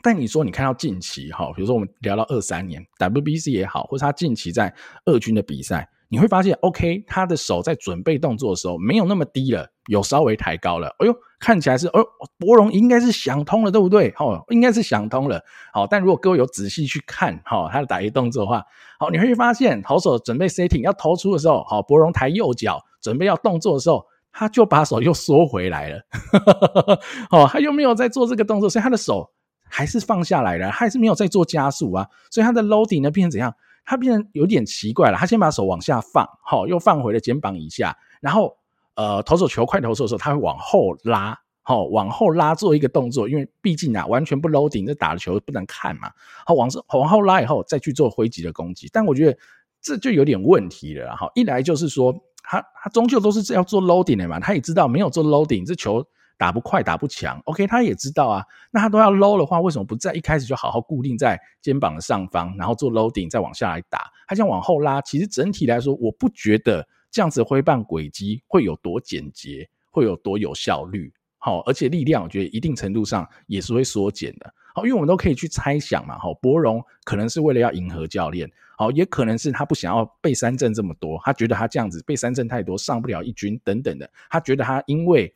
[0.03, 4.71] 但你说你看到近期哈，比如说我们聊到二三年 WBC 也好，或者他近期在
[5.05, 5.89] 二军的比赛。
[6.13, 10.95] 你会发现，OK，他的手在准备动作的时候没有那么低了，有稍微抬高了。
[10.99, 12.05] 哎呦，看起来是，哦，
[12.37, 14.13] 柏融应该是想通了，对不对？
[14.19, 15.41] 哦，应该是想通了。
[15.73, 18.63] 好，但如果各位有仔细去看，哈，他的打一动作的话，
[18.99, 25.99] 好，你会发现投手准备 setting 要投出的时候，好，柏融抬右脚准备要动作的时候，他就把手又缩回来了。
[26.11, 26.99] 哈
[27.41, 29.31] 哦，他又没有在做这个动作，所以他的手
[29.67, 32.07] 还是放下来了，还是没有在做加速啊。
[32.29, 33.51] 所以他的 loading 呢变成怎样？
[33.85, 38.55] 他变得有点奇怪了，他先把手往下放，好，又放回了肩膀以下，然后
[38.95, 46.09] 呃，投手球快投手的时候，他会往后拉，好，往后拉做一个动作，因为毕竟啊，完全不 loading，这打的球不能看嘛，
[46.45, 49.37] 好，往往后拉以后再去做挥击的攻击，但我觉得
[49.81, 56.05] 这就有点问题了，哈，一来就是说他他终究都是要做 loading 的嘛，他也知道没有做 loading 这球。
[56.37, 58.43] 打不快，打不强，OK，他也知道啊。
[58.71, 64.11] 那他都要 low 的话，为什么不在一开始就好好固定在肩膀的上方，然后做 loading 再往下来打？
[64.27, 71.13] 他这样往后拉，其实整体来说，我不觉得这样子挥棒轨迹会有多简洁，会有多有效率。
[71.37, 74.53] 好，而且力量，我觉得一定程度上也是会缩减的。
[74.73, 76.17] 好，因为我们都可以去猜想嘛。
[76.17, 85.33] 好，柏融可能是为了要迎合教练，好，也可能是他不想要被三振这么多，他觉得他这样子被三振太多，上不了一军等等的，他觉得他因为。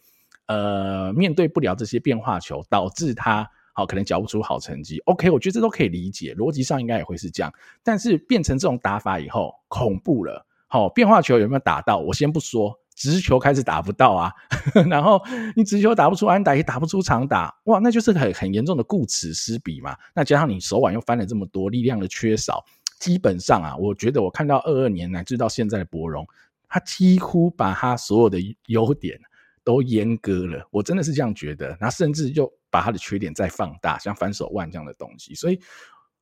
[0.48, 5.00] 呃，面对不了这些变化球，导致他好可能缴不出好成绩。
[5.06, 7.54] OK，我觉得这都可以理解，逻辑上应该也会是这样。
[7.84, 10.46] 但是变成这种打法以后，恐怖了。
[10.68, 11.98] 好，变化球有没有打到？
[11.98, 14.32] 我先不说，直球开始打不到啊。
[14.90, 15.22] 然后
[15.56, 19.96] 你直球打不出安打，也打不出长打，哇，那就是很很严重的顾此失彼嘛。
[20.14, 22.66] 那加上你手腕又翻了这么多，力量的缺少，
[23.00, 26.28] 基本上啊，我觉得我看到二二年乃至到现在的柏融，
[26.68, 29.20] 他几乎把他所有的优点。
[29.68, 31.78] 都阉割了，我真的是这样觉得。
[31.82, 35.60] 那甚至就把他的缺点再放大，像反手腕这样的东西，所以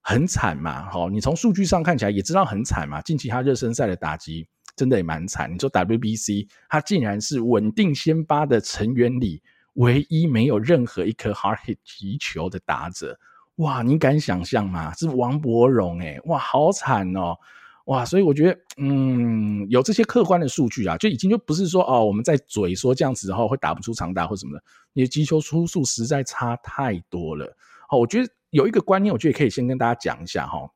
[0.02, 0.90] 很惨嘛。
[0.90, 3.00] 好，你从数据上看起来也知道很惨嘛。
[3.04, 5.54] 近期他热身赛的打击真的也蛮惨。
[5.54, 13.20] 你说 WBC，他竟然是稳定先发的成员里唯一没有任何一颗 hard hit 击球的打者。
[13.58, 14.92] 哇，你敢想象吗？
[14.96, 17.38] 是王柏融诶，哇，好惨哦。
[17.86, 27.56] 哇，所以我觉得，嗯，有这些客观的数据啊，就已经就不是说哦，我们在嘴说这样子，然后会打不出长打或什么的，你的击球出数实在差太多了。
[27.88, 30.68] 好，我觉得有一个观念，我觉得可以先跟大家讲一下哈，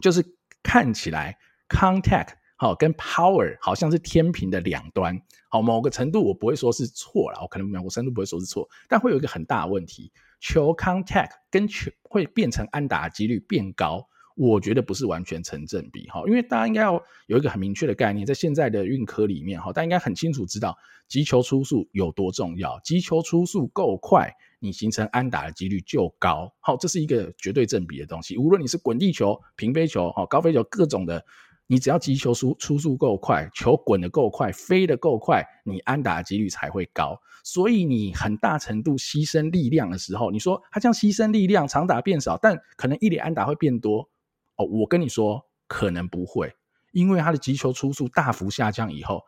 [0.00, 0.24] 就是
[0.62, 1.36] 看起来
[1.68, 14.06] contact 好跟 power 好像是天平的两端，好，某个程度我不会说是错了，我可能某个程度不会说是错，但会有一个很大的问题，球 contact 跟球会变成安打的几率变高。
[14.34, 20.76] 我觉得不是完全成正比哈，因为大家应该要有一个很明确的概念，在现在的运科里面哈，大家应该很清楚知道
[21.08, 26.52] 击球出速有多重要，击球出速够快，你形成安打的几率就高。
[26.60, 28.36] 好，这是一个绝对正比的东西。
[28.36, 31.24] 无论你是滚地球、平飞球、哈高飞球各种的
[31.66, 37.16] 你只要击球出出速够快，球滚得够快，飞得够快，你安打的几率才会高。
[37.44, 44.08] 所以你很大程度牺牲力量的时候，你说他这样牺牲力量，长打变少，但可能一里安打会变多
[44.56, 44.64] 哦。
[44.64, 46.54] 我跟你说，可能不会，
[46.92, 49.22] 因为他的击球出速大幅下降以后，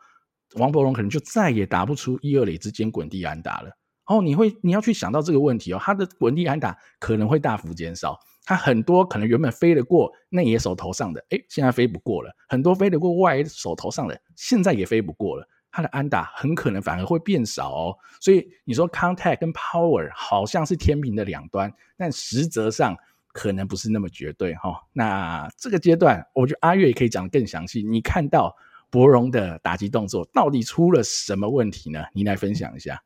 [0.55, 3.77] 王柏融可能就再也打不出一二垒之间滚地安打了。
[4.05, 8.19] 哦，你会你要去想到这个问题哦，他的滚地安打可能会大幅减少。
[8.45, 15.45] 他很多可能原本飞得过内野手头上的，诶，现在飞不过了；很多飞得过外野手头上的，现在也飞不过了。
[15.69, 17.97] 他的安打很可能反而会变少哦。
[18.21, 22.95] 所以你说 contact 跟 power 好像是天平的两端，但实则上
[23.37, 27.83] 可能不是那么绝对哈、那这个阶段，我觉得阿月也可以讲得更详细。
[27.83, 28.55] 你看到
[28.89, 32.03] 博融的打击动作到底出了什么问题呢？
[32.13, 33.03] 你来分享一下。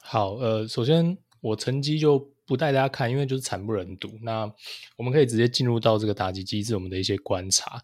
[0.00, 2.32] 好，呃，首先我成绩就。
[2.48, 4.08] 不带大家看，因为就是惨不忍睹。
[4.22, 4.48] 那
[4.96, 7.82] 我们可以直接进入到这个打击机制，我们的一些观察。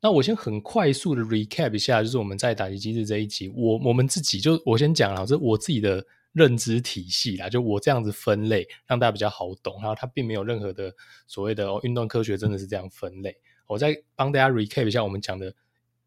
[0.00, 9.80] 那我先很快速的 recap 一下，就是我们在打击机制这一集，我我们自己就我先讲了，这我自己的认知体系啦，就我这样子分类，让大家比较好懂。
[9.80, 10.94] 然后它并没有任何的
[11.26, 13.34] 所谓的哦，运动科学真的是这样分类。
[13.66, 15.54] 我再帮大家 recap 一下我们讲的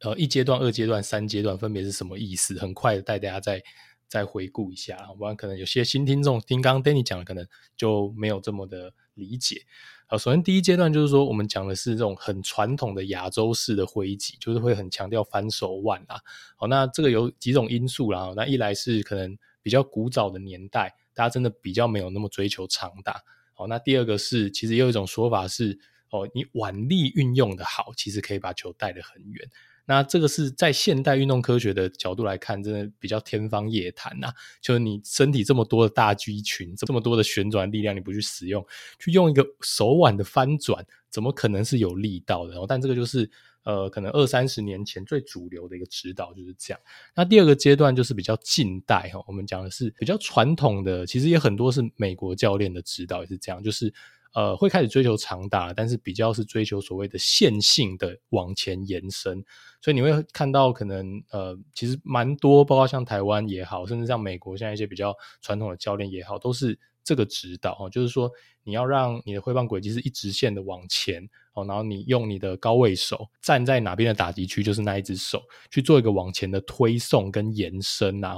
[0.02, 3.64] 呃一阶段、二阶段、三阶段分别是什么意思，很快的带大家再。
[4.10, 7.46] 再回顾一下，不然可能有些新听众听刚刚 Danny 讲的，可能
[7.78, 9.62] 就没有这么的理解。
[10.08, 16.20] 好，首先第一阶段就是说，我们讲的是这种很传统的亚洲式的挥击，就是会很强调反手腕啊。
[16.56, 18.34] 好，那这个有几种因素啦。
[18.36, 23.22] 那一来是可能比较古早的年代，大家真的比较没有那么追求长打。
[23.54, 25.78] 好，那第二个是，其实也有一种说法是，
[26.12, 29.50] 哦，你腕力运用的好，其实可以把球带得很远。
[29.86, 34.32] 那这个是在现代运动科学的角度来看，真的比较天方夜谭呐。
[34.62, 38.64] 就是你身体这么多的大肌群，这么多的旋转力量，你不去使用，
[39.00, 42.56] 去用一个手腕的翻转，怎么可能是有力道的？
[42.68, 43.28] 但这个就是
[43.64, 46.80] 呃，可能二三十年前最主流的一个指导就是这样。
[47.16, 53.94] 那第二个阶段就是比较近代哈，我们讲的是比较传统的，其实也很多是美国教练的指导也是这样，就是。
[54.32, 59.44] 呃，会开始追求长打，但是比较是追求所谓的线性的往前延伸，
[59.82, 66.78] 所以你会看到可能呃，其实蛮多，包括像台湾也好，甚至像美国现在一些比较传统的教练也好，都是
[67.10, 68.32] 这个指导哦，就是说
[68.64, 75.42] 你要让你的挥棒轨迹是一直线的往前哦，然后你用你的高位手站在哪边的打击区，就是那一只手
[75.72, 78.36] 去做一个往前的推送跟延伸啊，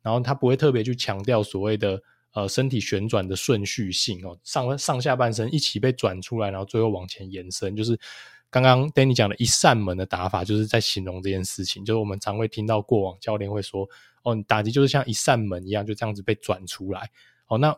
[0.00, 2.00] 然后他不会特别去强调所谓的。
[2.36, 7.96] 呃，身体旋转的顺序性哦，上上下半身一起被转出来，然后最后往前延伸，就是
[8.50, 11.84] 刚刚 Danny 讲的一扇门的打法，就是在形容这件事情。
[11.84, 13.88] 就是我们常会听到过往教练会说，
[14.24, 17.08] 哦，你打击就是像一扇门一样，就这样子被转出来。
[17.46, 17.72] 哦，那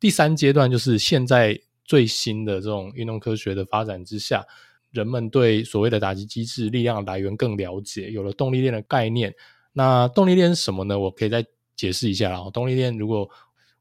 [0.00, 4.42] 第三阶段就是现在最新的这种运动科学的发展之下，
[4.90, 9.34] 人们对所谓的打击机制、力量来源更了解，有了动力链的概念。
[9.74, 10.98] 那动力链是什么呢？
[10.98, 11.44] 我可以再
[11.76, 12.50] 解释一下啦。
[12.50, 13.28] 动力链如果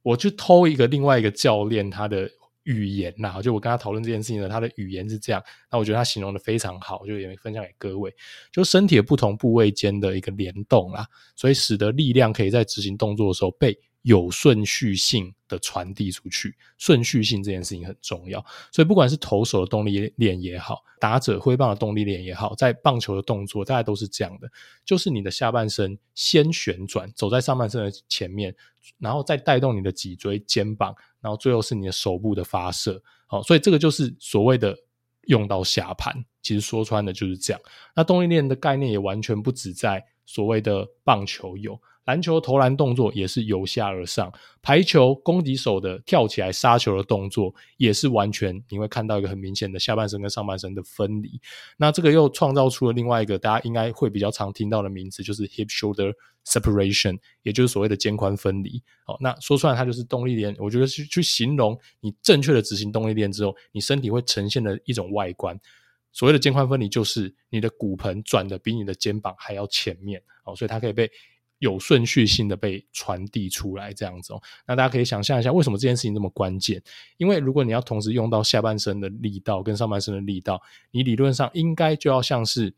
[0.01, 2.29] 我去偷一个另外一个教练他的
[2.63, 8.13] 语言呐，就我跟他讨论这件事情呢，他的语言是这样，那我觉得他形容的非常好，就也分享给各位，
[8.51, 13.77] 就身体的不同部位间的一个联动啦，所以使得力量可以在执行动作的时候被。
[14.09, 18.43] 有顺序性的传递出去，顺序性这件事情很重要。
[18.71, 24.49] 所以不管是投手的动力链也好，打者挥棒的动力链也好，在棒球的动作大概都是这样的，
[24.83, 28.55] 就是你的下半身先旋转，走在上半身的前面，
[28.97, 32.99] 然后再带动你的脊椎、肩膀，然后最后是你的手部的发射。
[33.27, 34.75] 好，所以这个就是所谓的
[35.27, 36.25] 用到下盘。
[36.41, 37.61] 其实说穿的就是这样。
[37.95, 41.79] 那动力链的概念也完全不止在所谓的棒球有。
[42.05, 51.39] 篮球投篮动作也是由下而上，排球攻击手的跳起来杀球的动作也是完全，你会看到一个很明显的下半身跟上半身的分离。
[51.77, 56.11] 那这个又创造出了另外一个大家应该会比较常听到的名词，就是 hip shoulder
[56.47, 58.81] separation，也就是所谓的肩宽分离。
[59.05, 60.55] 好，那说出来它就是动力链。
[60.57, 65.59] 我觉得去去形容你正确的执行动力链之后，你身体会呈现的一种外观。
[66.11, 70.21] 所谓的肩宽分离，就是你的骨盆转的比你的肩膀还要前面。
[70.43, 71.09] 哦，所以它可以被。
[71.61, 74.41] 有顺序性的被传递出来，这样子哦。
[74.65, 76.81] 那大家可以想象一下，为什么这件事情这么关键？
[77.17, 82.73] 因为如果你要同时用到下半身的力道跟上半身的力道，你理论上应该就要像是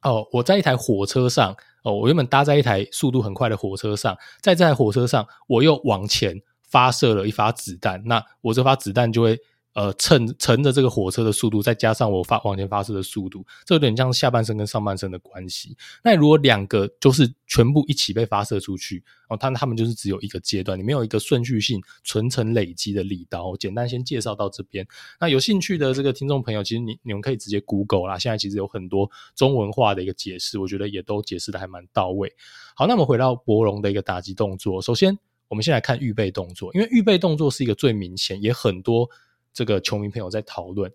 [0.00, 9.38] 哦，我在一台火车上哦，我原本搭在一台速度很快的火车上，在这台火车上，我又往前发射了一发子弹，那我这发子弹就会。
[9.78, 15.76] 呃，乘乘着这个火车的速度，再加上我发往前发射的速度，这有点像下半身跟上半身的关系。
[16.02, 23.50] 那如果两个就是全部一起被发射出去，哦，它它们就是只有一个阶段，你没有一个顺序性、层层累积的力道。
[23.50, 24.84] 我简单先介绍到这边。
[25.20, 32.34] 那有兴趣的这个听众朋友，其实你你们可以直接 Google 啦，现在其实有很多中文化的一个解释，我觉得也都解释的还蛮到位。
[32.74, 39.08] 好，那么回到柏融的一个打击动作，首先我们先来看预备动作，因为预备动作是一个最明显，也很多。
[39.52, 40.92] 这个球迷朋友在讨论，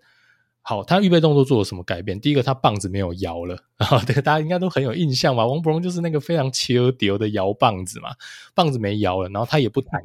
[0.61, 2.17] 好，他预备动作做了什么改变？
[2.21, 5.45] 第一个，他棒子没有摇了啊， 这个大家应该都很有印象吧？
[5.45, 8.11] 王伯荣就是那个非常切丢的摇棒子嘛，
[8.55, 9.99] 棒子没摇了，然后他也不抬。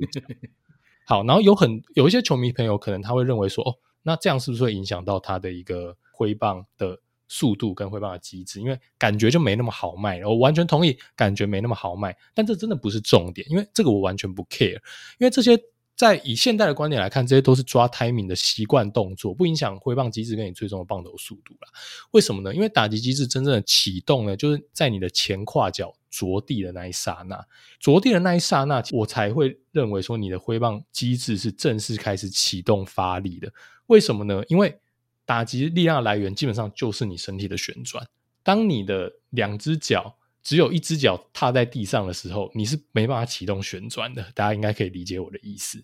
[1.07, 8.61] 好，然后有很有一些球迷朋友可能他会认为说，哦，那这样是不是会影响到他的一个挥棒的速度跟挥棒的机制？
[8.61, 10.21] 因为感觉就没那么豪迈。
[10.27, 14.75] 我完全同意，感觉没那么豪迈，但这真的不是重点，因为这个我完全不 care，
[15.19, 15.57] 因为这些。
[15.99, 21.69] 在以现代的观点来看，这些都是抓 timing 的习惯动作，不影响挥棒机制跟你最终的棒头速度啦。
[22.13, 22.55] 为什么呢？
[22.55, 27.45] 因为打击机制真正的启动呢，就是在你的前胯脚着地的那一刹那，
[27.81, 33.53] 着地的那一刹那，我才会认为说你的挥棒机制是正式开始启动发力的。
[33.87, 34.41] 为什么呢？
[34.47, 34.79] 因为
[35.25, 38.07] 打击力量来源基本上就是你身体的旋转，
[38.45, 40.15] 当你的两只脚。
[40.43, 44.23] 只有一只脚踏在地上的时候，你是没办法启动旋转的。
[44.35, 45.83] 大家应该可以理解我的意思，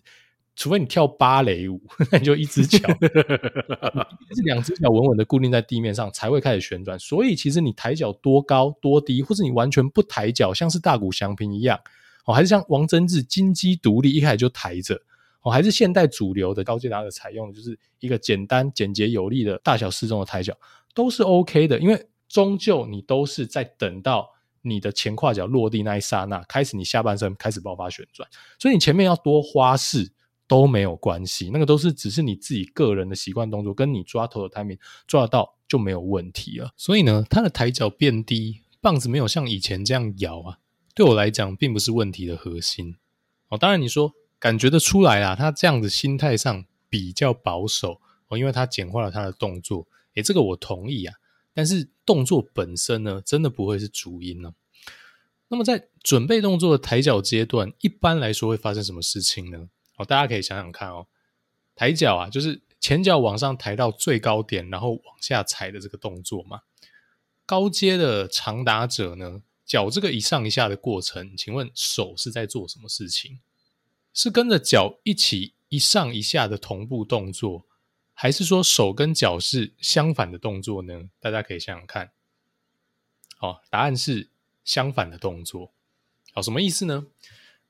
[0.55, 1.79] 除非你跳芭蕾舞，
[2.11, 2.79] 那你就一只脚，
[4.33, 6.97] 是两只脚稳稳的固定在地面上才会开始旋转。
[6.97, 11.79] 所以，其实你抬脚多高多低，或是你完全不抬脚，像是大谷翔平一样，
[12.25, 14.99] 哦，还是像王贞治金鸡独立，一开始就抬着，
[15.41, 20.57] 哦，还是现代主流的高阶打者采用的就是一个简单、简洁、有力的大小适中的抬脚，
[20.95, 24.33] 都是 OK 的，因为终究你都是在等到。
[24.65, 28.27] 你的前胯脚落地那一刹那，开始你下半身开始爆发旋转，
[28.59, 30.11] 所以你前面要多花式
[30.47, 36.71] 都没有关系，那个都是只是你自己个人的习惯动作，跟你抓头的 timing 抓得到就没有问题了。
[36.75, 40.59] 所以呢，他的抬脚变低，棒子没有像以前这样摇啊，
[40.93, 42.95] 对我来讲并不是问题的核心。
[43.49, 51.15] 哦，当然你说感觉得出来啦，他这样子心态上比较保守哦，因为他简化了他的动作，诶，这个我同意啊。
[51.55, 54.53] 但是动作本身呢，真的不会是主因呢、
[55.47, 59.69] 那么在准备动作的抬脚阶段，一般来说会发生什么事情呢？
[59.95, 61.07] 好，大家可以想想看哦。
[61.75, 66.61] 抬脚啊，就是前脚往上抬到最高点，然后往下踩的这个动作嘛。
[67.45, 73.39] 高阶的长打者呢，脚这个一上一下的过程，请问手是在做什么事情？
[74.13, 77.64] 是跟着脚一起一上一下的同步动作？
[78.15, 81.09] 还是说手跟脚是相反的动作呢？
[81.19, 82.11] 大家可以想想看。
[83.37, 84.29] 好，答案是
[84.63, 85.71] 相反的动作。
[86.33, 87.05] 好，什么意思呢？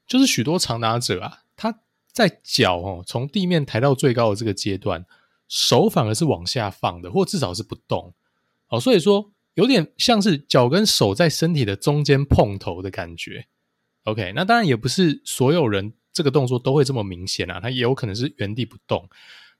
[0.07, 1.81] 就是许多长打者啊，他
[2.11, 5.05] 在脚哦从地面抬到最高的这个阶段，
[5.47, 8.13] 手反而是往下放的，或至少是不动。
[8.67, 13.47] 好，所以说有点像是脚跟手在身体的中间碰头的感觉。
[14.03, 19.09] OK，那当然也不是所有人这个动作都会这么明显啊，他也有可能是原地不动。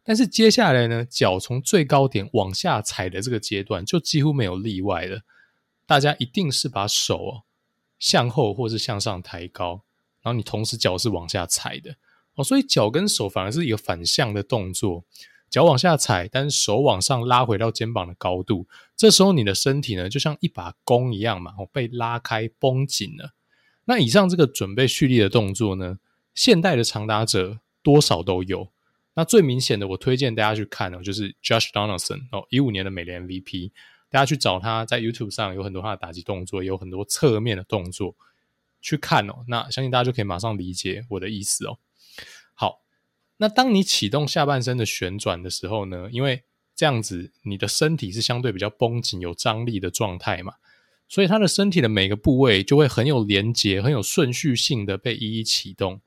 [0.08, 5.22] 但是接下来呢，脚从最高点往下踩的这个阶段，就几乎没有例外了。
[5.88, 7.43] 大家一定是把手哦
[7.97, 9.84] 向后或是向上抬高，
[10.22, 11.95] 然后你同时脚是往下踩的
[12.36, 15.03] 哦，所以脚跟手反而是一个反向的动作，
[15.49, 18.68] 脚往下踩，但是手往上拉回到肩膀的高度。
[18.95, 23.34] 这时候你的身体呢，就像一把弓一样嘛，哦，被拉开绷紧了。
[23.86, 25.97] 那以上这个准备蓄力的动作呢，
[26.36, 28.72] 现代的长打者多少都有。
[29.16, 33.72] 那最明显的，我推荐大家去看哦，就是 Josh Donaldson 哦，一五年的美联 MVP，
[34.09, 38.16] 大家去找他在 YouTube 上有很多他的打击动作，有很多侧面的动作
[38.82, 39.45] 去看哦。
[39.47, 41.80] 那相信大家就可以马上理解我的意思哦。
[42.53, 42.82] 好，
[43.38, 46.43] 那当你启动下半身的旋转的时候呢，因为
[46.76, 50.55] 这样子你的身体是相对比较绷紧、有张力的状态嘛，
[51.07, 56.01] 所以他的身体的每个部位就会很有连结、很有顺序性的被一一启动。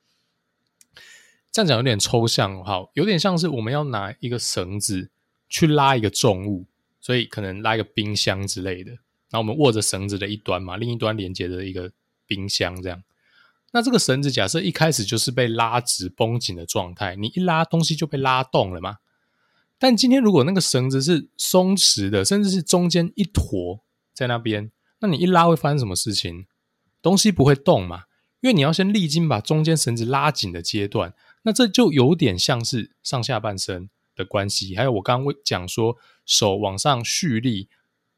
[1.58, 5.10] 这样讲有点抽象，好，有点像是我们要拿一个绳子
[5.48, 6.66] 去拉一个重物，
[7.00, 8.92] 所以可能拉一个冰箱之类的。
[8.92, 11.90] 然后我们握着绳子的一端嘛，另一端连接着一个
[12.28, 13.02] 冰箱，这样。
[13.72, 18.98] 那这个绳子假设一开始就是被拉直绷紧的状态，你一拉东西就被拉动了嘛。
[19.80, 23.80] 但今天如果那个绳子是松弛的，甚至是中间一坨
[24.14, 26.46] 在那边，那你一拉会发生什么事情？
[27.02, 28.04] 东西不会动嘛，
[28.42, 31.12] 因为你要先历经把中间绳子拉紧的阶段。
[31.42, 37.68] 那这就有点像是上下半身的关系，还有我刚刚讲说手往上蓄力，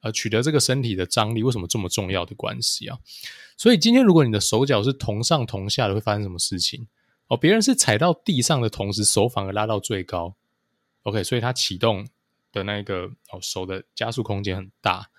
[0.00, 2.98] 呃，取得这个身体的张力，为什么这么重要的关系啊？
[3.56, 6.88] 所以今天如果你的手脚是同上同下的，会发生什么事情？
[7.28, 10.34] 哦，别人是踩到地上的同时，手反而拉到最高
[11.02, 12.08] ，OK，所以它启动
[12.50, 15.10] 的那个哦手的加速空间很大。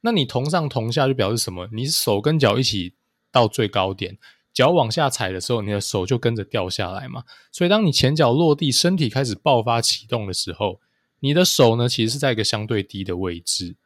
[0.00, 1.68] 那你同上同下就表示什么？
[1.70, 2.94] 你手跟脚一起
[3.30, 4.18] 到最高点，
[4.52, 7.24] 脚往下踩的时候，你的手就跟着掉下来嘛。
[7.50, 10.80] 所以当你前脚落地，身体开始爆发启动的时候，
[11.20, 13.76] 你的手呢其实是在一个相对低的位置。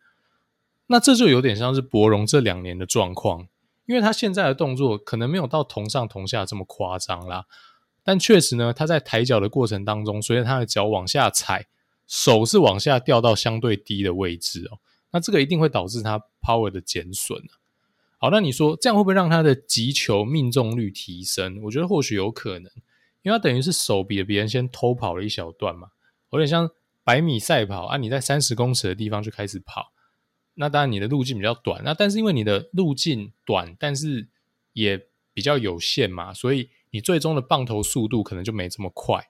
[0.88, 3.48] 那这就有点像是柏融这两年的状况，
[3.86, 7.46] 因为他现在的动作可能没有到同上同下这么夸张啦，
[8.04, 11.66] 但确实呢，他在抬脚的过程当中，随着他的脚往下踩，
[12.06, 14.78] 手是往下掉到相对低的位置哦。
[15.10, 17.42] 那这个一定会导致他 power 的减损。
[18.18, 21.60] 好，那你说这样会不会让他的击球命中率提升？
[21.64, 22.72] 我觉得或许有可能，
[23.22, 25.88] 因为他等于是手比别人先偷跑了一小段嘛，
[26.32, 26.70] 有点像
[27.04, 29.92] 百米赛跑啊，你在三十公尺的地方就开始跑，
[30.54, 34.28] 那当然你的路径比较短，那但是因为你的路径短，但是
[34.72, 39.28] 也比较有限嘛，所以你最终的棒头速度可能就没这么快。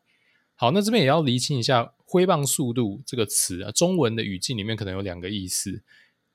[0.54, 1.92] 好，那这边也要厘清一下。
[2.08, 5.82] 挥棒速度这个词啊，中文的语境里面可能有两个意思。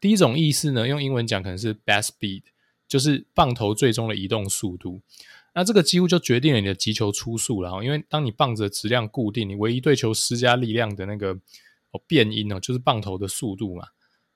[0.02, 2.42] 第一种意思呢，用英文讲可能是 bat speed，
[2.88, 5.02] 就是棒头最终的移动速度。
[5.54, 7.84] 那这个几乎就决定了你的击球出速了。
[7.84, 11.38] 因为当你棒子的质量固定，你唯一对球施加力量的那个
[11.92, 13.88] 哦变因哦，就是棒头的速度嘛。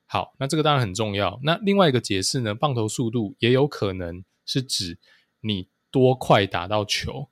[0.06, 1.40] 好，那这个当然很重要。
[1.42, 5.00] 那另外一个解释呢，棒头速度也有可能是指
[5.42, 7.28] 你多快打到球。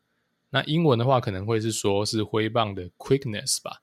[0.49, 3.81] 那英文的话可能会是说是挥棒的 quickness 吧，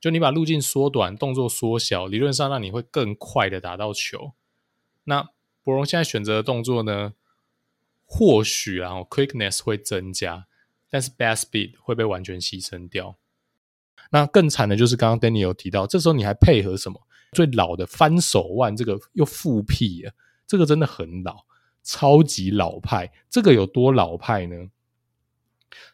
[0.00, 4.32] 就你把路径缩短，动作缩小，理论上让你会更快的打到球。
[5.04, 5.30] 那
[5.62, 7.14] 柏融现在选择的动作呢，
[8.04, 10.46] 或许然后 quickness 会增加，
[10.88, 13.16] 但是 bat speed 会被完全牺牲掉。
[14.10, 17.02] 那更惨的就是刚刚 Danny 有提到，这时候你还配合什么？
[17.32, 20.12] 最老的翻手腕，这个又复辟了，
[20.46, 21.44] 这个真的很老，
[21.82, 23.12] 超级老派。
[23.28, 24.70] 这个有多老派呢？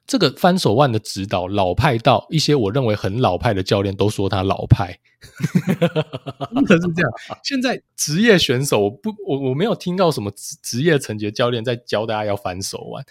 [0.06, 4.98] 这个翻手腕的指导老派到一些我认为很老派的教练都说他老派，
[6.54, 7.10] 真的是这样。
[7.42, 13.04] 现在职业选手，我不我我没有听到什么职职业层级的教练在教大家要翻手腕，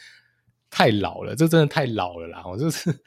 [0.70, 2.44] 太老了，这真的太老了啦！
[2.46, 3.00] 我就是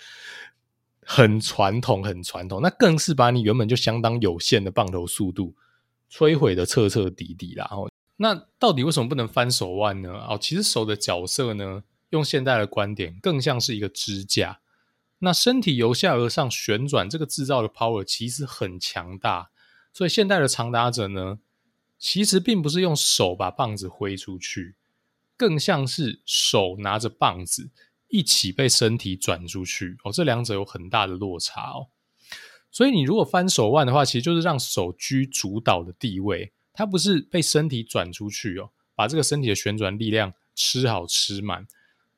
[1.05, 5.55] 很传统，很传统，那更是把你原本就相当有限的棒头速度
[6.11, 7.71] 摧毁的彻彻底底啦。
[8.17, 10.11] 那到底为什么不能翻手腕呢？
[10.29, 11.85] 哦，其实手的角色呢？
[12.11, 14.61] 用现代的观点，更像是一个支架。
[15.19, 19.51] 那身体由下而上旋转，这个制造的 power 其实很强大。
[19.93, 21.39] 所以现代的长打者呢，
[21.99, 24.77] 其实并不是用手把棒子挥出去，
[25.37, 27.71] 更像是手拿着棒子
[28.09, 29.97] 一起被身体转出去。
[30.05, 31.89] 哦，这两者有很大的落差哦。
[32.71, 41.67] 所以你如果翻手腕的话，其实就是让手居主导的地位，它不是被身体转出去哦，把这个身体的旋转力量吃好吃满。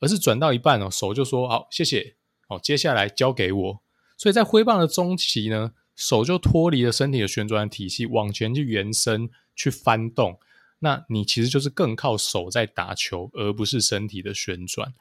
[0.01, 2.17] 而是转到一半哦，手就说好，谢谢
[2.49, 3.81] 哦，接下来交给我。
[4.17, 10.39] 所以在挥棒的中期呢，手就脱离了身体的旋转体系，往前去延伸去翻动。
[10.81, 14.95] 那你其实就是更靠手在打球，而不是身体的旋转。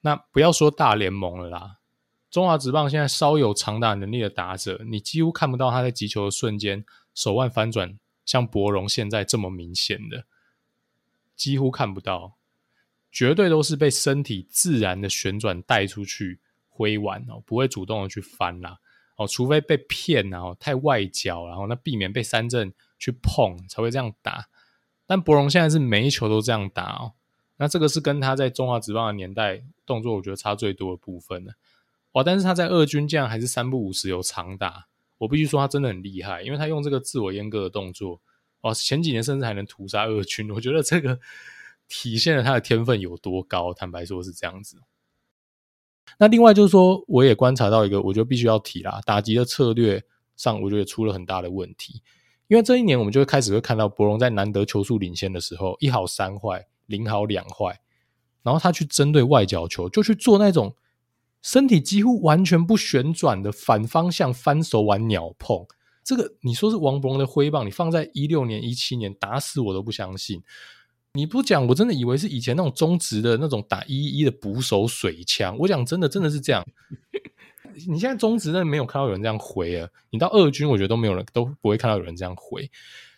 [0.00, 1.76] 那不要说大联盟了啦，
[2.30, 10.24] 中华职棒现在稍有长打能力的打者，你几乎看不到他在击球的瞬间手腕翻转，像柏融现在这么明显的，
[11.36, 12.37] 几乎看不到。
[13.18, 16.38] 绝对都是被身体自然的旋转带出去
[16.68, 18.78] 挥完哦，不会主动的去翻啦
[19.16, 24.46] 哦，除非被骗然后太外角，然后那避免被三振去碰才会这样打。
[25.04, 27.14] 但柏融现在是每一球都这样打哦，
[27.56, 31.54] 那这个是跟他在中华职棒的年代动作，我觉得差最多的部分了。
[32.12, 32.22] 哇！
[32.22, 34.86] 但是他在二军这样还是三不五时有长打，
[35.18, 38.20] 我必须说他真的很厉害，因为他用这个自我阉割的动作
[38.60, 41.18] 哦，前几年甚至还能屠杀二军，我觉得这个。
[41.88, 44.78] 体现了他的天分有多高，坦白说是这样子。
[46.18, 50.02] 那另外就是说，我也观察到一个，我觉得必须要提啦，打击的策略
[50.36, 52.02] 上，我觉得出了很大的问题。
[52.46, 57.80] 因为这一年，我们就会开始会看到博龙在难得球速领先的时候，一好三坏，零好两坏，
[58.42, 60.74] 然后他去针对外角球，就去做那种
[61.42, 65.66] 身体几乎完全不旋转的反方向翻手腕鸟碰。
[66.02, 70.42] 这个你说是王博龙的挥棒，你放在一六年、一七年，打死我都不相信。
[71.14, 75.56] 你不讲，我真的以为是以前那种中职的那种打一一的捕手水枪。
[75.58, 76.64] 我讲真的，真的是这样。
[77.88, 79.88] 你现在中职真的没有看到有人这样挥啊？
[80.10, 82.70] 你到二军，我觉得都没有人，都不会看到有人这样挥。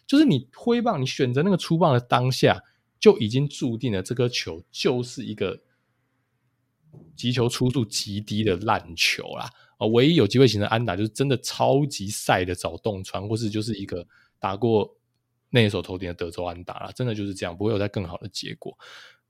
[0.06, 2.62] 就是你挥棒，你选择那个出棒的当下，
[2.98, 5.60] 就已经注定了这颗球就是一个
[7.16, 9.50] 击球出速极低的烂球啦。
[9.78, 14.06] 啊，唯一有机会形成安打，就是真的超级赛的找洞穿，或是就是一个
[14.38, 14.96] 打过。
[15.50, 18.76] 那一手头顶的德州安打啦，真的就是这样，不会有再更好的结果。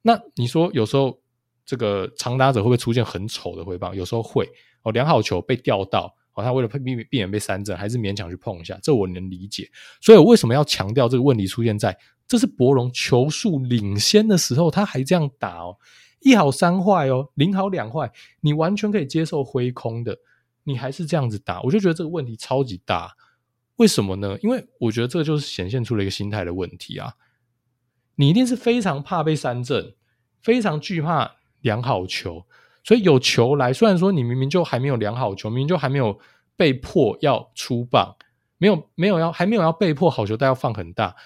[0.02, 1.18] 那你说有时候
[1.64, 3.94] 这个长打者会不会出现很丑的挥棒？
[3.96, 4.48] 有时候会
[4.82, 9.70] 哦，两好球被钓到哦，他为了避避免被三振，还是勉强去碰一下，这我能理解。
[10.00, 11.96] 所以我为什么要强调这个问题出现在
[12.28, 15.76] 这是博龙球数领先的时候，他还这样打哦，
[16.20, 18.10] 一好三坏哦，零好两坏，
[18.40, 20.16] 你完全可以接受挥空的，
[20.64, 23.14] 你还是这样子打，我就觉得这个问题超级大。
[23.80, 24.36] 为什么呢？
[24.42, 27.14] 因为我觉得这就是显现出了一个心态的问题啊！
[28.16, 29.94] 你一定是非常怕被三振，
[30.42, 32.44] 非常惧怕两好球，
[32.84, 36.20] 所以有球来，虽然说你明明就还没有量好球，明明就还没有
[36.56, 38.16] 被迫要出棒，
[38.58, 41.16] 没有没有要还没有要被迫好球，但要放很大，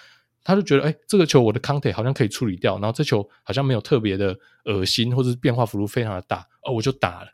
[0.41, 7.33] 他就觉得哎，这个球我的 contact 好像可以处理掉，然后这球好像没有特别的恶心，或者是变化幅度非常的大，哦，我就打了。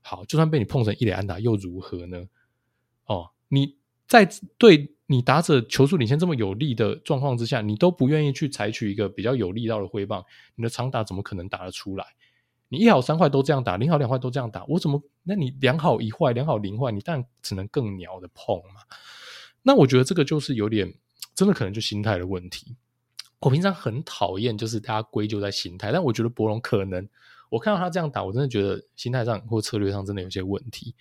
[0.00, 2.24] 好，就算被你碰成一垒安打又如何呢？
[3.04, 3.78] 哦，你。
[4.10, 10.24] 在对你打者球数领先这么有利的状况之下，你都不愿意去采取一个比较有力道的挥棒，
[10.56, 12.04] 你的长打怎么可能打得出来？
[12.68, 15.00] 你一好三坏都这样打，零好两坏都这样打，我怎么？
[15.22, 18.80] 那你两好一坏，两好零坏，你当然只能更鸟的碰嘛。
[19.62, 20.92] 那我觉得这个就是有点
[21.36, 22.74] 真的可能就心态的问题。
[23.38, 27.08] 我平常很讨厌就是大家归咎在心态，但我觉得博龙可能，
[27.48, 30.96] 我看到他这样打，我真的觉得心态上或策略上真的有些问题。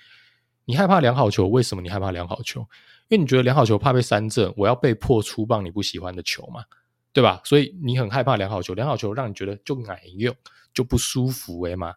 [0.65, 2.67] 你害怕两好球，为什么你害怕两好球？
[3.09, 6.63] 因为你觉得两好球怕被三振，我要被迫出棒你不喜欢的球嘛，
[7.11, 7.41] 对吧？
[7.43, 10.33] 所以你很害怕两好球，两好球让你觉得就矮用
[10.73, 11.95] 就不舒服诶嘛。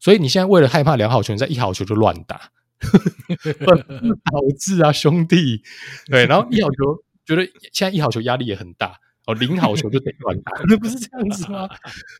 [0.00, 2.50] 所以你现在为了害怕两好球，你在一好球就乱打，
[2.80, 5.62] 导致啊兄弟，
[6.06, 8.98] 对，然后一好球觉得现在一好球压力也很大。
[9.26, 11.66] 哦，零好球就得乱打，那 不是这样子吗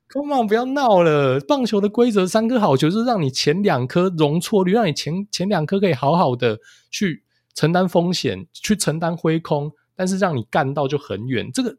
[0.09, 1.39] ？Come on，不要闹了。
[1.39, 6.59] 棒球的规则，三颗好球是让你前两颗容错率，让你前前两颗可以好好的
[6.91, 7.24] 去
[7.55, 11.51] 承担风险，去承担挥空，但是让你干到就很远。
[11.53, 11.77] 这个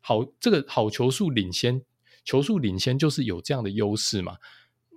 [0.00, 1.82] 好，这个好球数领先，
[2.24, 4.36] 球数领先就是有这样的优势嘛？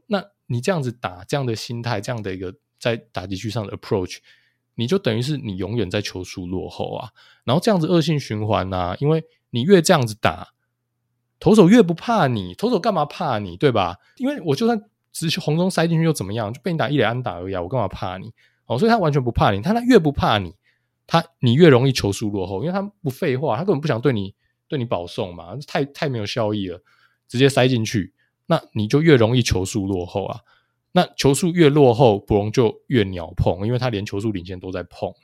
[0.07, 4.19] 那你这样子打，这样的心态，这样的一个在打击区上的 approach，
[4.75, 7.09] 你就等于是你永远在球数落后啊，
[7.43, 9.23] 然后这样子恶性循环啊，因为。
[9.51, 10.49] 你越这样子打，
[11.39, 13.99] 投手越不怕你，投手干嘛怕你，对吧？
[14.17, 14.77] 因为我就算
[15.13, 16.51] 直球红中塞进去又怎么样？
[16.51, 18.33] 就被你打一垒安打而已，我干嘛怕你？
[18.65, 20.53] 哦，所以他完全不怕你，他他越不怕你，
[21.05, 24.33] 他你越容易球速落后，因为他不废话，他根本不想对你
[24.67, 26.81] 对你保送嘛，太太没有效益了，
[27.27, 28.13] 直接塞进去，
[28.47, 30.39] 那你就越容易球速落后啊。
[30.93, 35.15] 那球速越落后，柏融就越鸟碰，因为他连球速领先都在碰了。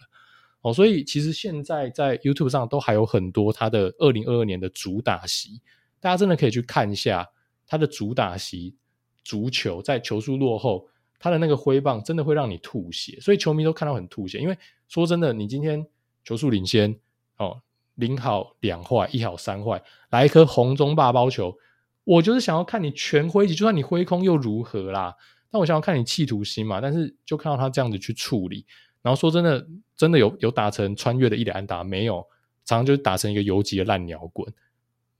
[0.62, 5.62] 哦，所以其实现在在 YouTube 上都还有很多他的二零二二年的主打席，
[6.00, 7.28] 大家真的可以去看一下
[7.66, 8.76] 他的主打席。
[9.24, 10.88] 足球在球速落后，
[11.22, 14.40] 他的那个挥棒真的会让你吐血，所以球迷都看到很吐血。
[14.40, 14.58] 因为
[14.90, 15.86] 说真的，你今天
[16.24, 17.00] 球速领先，
[17.38, 17.62] 哦，
[17.94, 21.56] 零好两坏，一好三坏，来一颗红中霸包球，
[22.04, 25.16] 我就是想要看你全挥击，就算你挥空又如何啦？
[25.52, 28.66] 但我想要看你企图心嘛，但是就看到他这样子去处理。
[29.04, 32.26] 然后说真的，真的有有打成穿越的一垒安打没有？
[32.64, 34.48] 常常就是打成一个游击的烂鸟滚，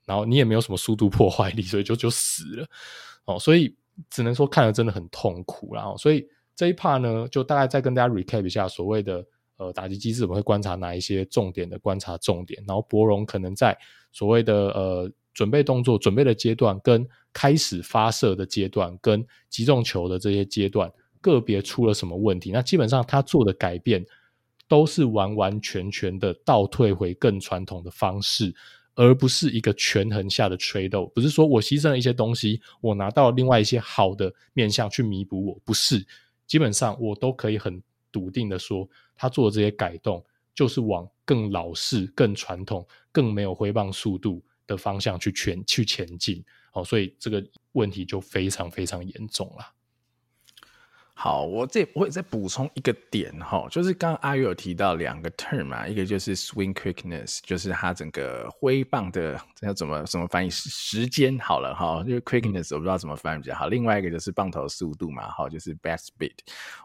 [0.06, 2.68] 然后你也没有什么速度破坏力，所以就就死了
[3.26, 3.40] 哦。
[3.40, 3.76] 所以
[4.10, 5.74] 只能说看了真的很痛苦。
[5.74, 9.26] 然后所以这一 part 呢，就大概再跟大家 recap 一下所谓的
[9.58, 12.64] 呃打击机制，我们会观察哪一些重点的观察重点。
[12.68, 13.78] 然后柏融可能在
[14.12, 20.92] 所谓的呃准备动作准备的阶段，跟开始发射的阶段，跟击中球的这些阶段。
[21.24, 22.50] 个别出了什么问题？
[22.50, 24.04] 那基本上他做的改变
[24.68, 28.52] 都是完完全全的倒退回更传统的方式，
[29.02, 31.10] 而不是一个权衡下的 trade-off。
[31.10, 36.06] 不是说我牺牲了一些东西，我拿到另外一些好的面向去弥补我，不是。
[36.46, 37.82] 基本上我都可以很
[38.12, 40.24] 笃定的说，他做的这些改动
[40.54, 46.44] 就是往更老式、更传统、更没有挥棒速度的方向去前去前进。
[46.72, 49.66] 好，所以这个问题就非常非常严重了。
[51.24, 63.68] 好，我这我会再补充一个点哈，就是刚刚阿月有提到两个 term 嘛，一个就是 swing quickness，就是它整个挥棒的这要怎么怎么翻译时间好了哈，就是 quickness 我不知道怎么翻译比较好。
[63.68, 66.34] 另外一个就是棒头速度嘛，哈，就是 bat speed。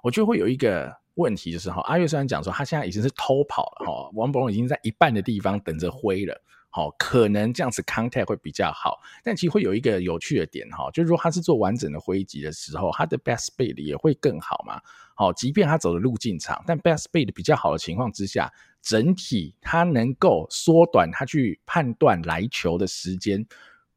[0.03, 6.39] 我觉得会有一个问题就是哈，阿月虽然讲说他现在已经是偷跑了哈，王博龙已经在一半的地方等着挥了。
[6.77, 14.79] 好，可能这样子 contact 会比较好，但其实会有一个有趣的点哈，就是说他是做完整的挥击的时候，他的 best speed 也会更好嘛。
[15.14, 18.53] 好，即便他走的路径长，但 best speed 比较好的情况之下，
[18.83, 23.47] 整体他能够缩短他去判断来球的时间，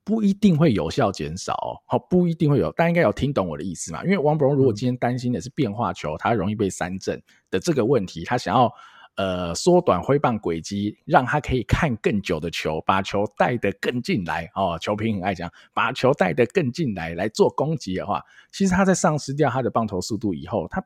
[0.05, 1.83] 不一定会有效减少。
[1.85, 4.05] 好，不一定会有，大家应该有听懂我的意思嘛？
[4.05, 7.21] 因为王柏荣如果今天担心的是变化球，他容易被三振
[7.51, 8.73] 的这个问题，他想要。
[9.19, 14.79] 呃，缩短挥棒轨迹，让他可以看更久的球，把球带得更进来哦。
[14.79, 20.81] 球评很爱讲，把球带得更进来来做攻击的话，其实他在丧失掉他的棒头速度以后，他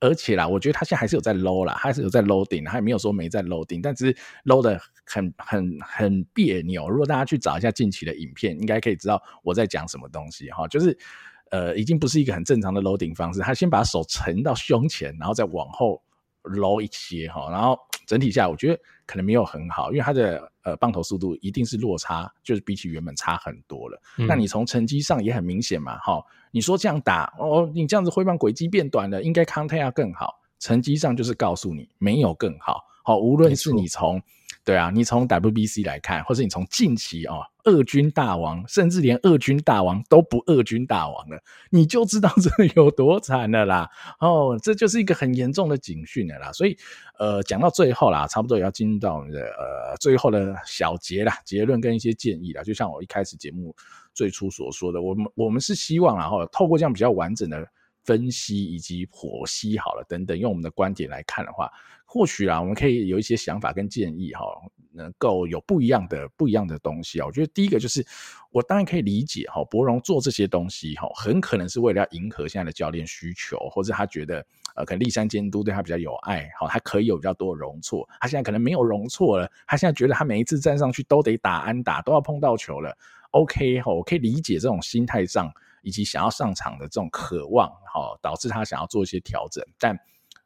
[0.00, 4.16] 而且啦，我觉得他现在还是有在 low 啦，还是有在 loading，他也没有说没在 loading，但只是
[4.46, 6.88] load 的很很很别扭。
[6.88, 10.96] 如果大家去找一下近期的影片，应该可以知道我在讲什么东西哈，就是
[11.50, 16.02] 呃，已经不是一个很正常的 loading 方式，他先把手沉到胸前，然后再往后
[16.44, 17.78] low 一些哈，然后。
[18.06, 23.98] 整体下，我觉得可能没有很好，因为它的呃棒头速度一定是落差，就是比起原本差很多了。
[24.18, 30.38] 嗯、那你从成绩上也很明显嘛，哈，你说这样打哦，你这样子挥棒轨迹变短了，应该 contact 要更好。
[30.58, 34.22] 成绩上就是告诉你没有更好，好，无论是你从。
[34.64, 41.38] 对啊，你从 WBC 来看，或者你从近期哦，二军大王，甚至连二军大王都不二军大王了，
[41.70, 43.90] 你就知道 这有多惨了啦。
[44.20, 46.50] 哦，这就是一个很严重的警讯了啦。
[46.50, 46.78] 所以，
[47.18, 52.62] 呃，讲到最后啦，差不多也要进入到我们的呃最后的小结啦，结论跟一些建议啦。
[52.62, 53.76] 就像我一开始节目
[54.14, 57.68] 最初所说的，我们我们是希望然后透过这样比较完整的。
[58.06, 61.70] 分析以及剖析好了等等，用我们的观点来看的话，
[62.14, 64.46] 或许啊，我们可以有一些想法跟建议哈，
[64.92, 67.26] 能够有不一样的不一样的东西啊。
[67.26, 68.06] 我觉得第一个就是，
[68.52, 74.46] 我当然可以理解哈，柏融做这些东西哈，很可能是为了要迎合现在的教练需求，或者他觉得
[74.76, 78.08] 呃，可能立山监督对他比较有爱，好，他可以有比较多的容错。
[78.20, 82.96] 他现在可能没有容错了，他现在觉得他每一次站上去都得打安打，都要碰到球了。
[83.32, 85.52] OK 哈，我可以理解这种心态上。
[85.86, 89.94] 以及想要上场的这种渴望，哈，导致他想要做一些调整，但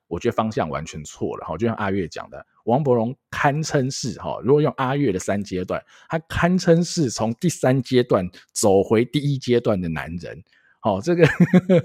[0.09, 10.43] 我觉得方向完全错了，哈，就像阿月讲的，王柏融堪称是，哈，如果用阿月的三阶段，他堪称是从第三阶段走回第一阶段的男人，
[10.81, 11.25] 好，这个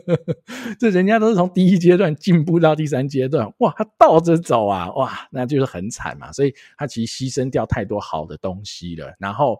[0.79, 9.59] 这人家都是从第一阶段进步到第三阶段，哇，他倒着走啊，哇，那就是很惨嘛，所以他其实牺牲掉太多好的东西了，然后。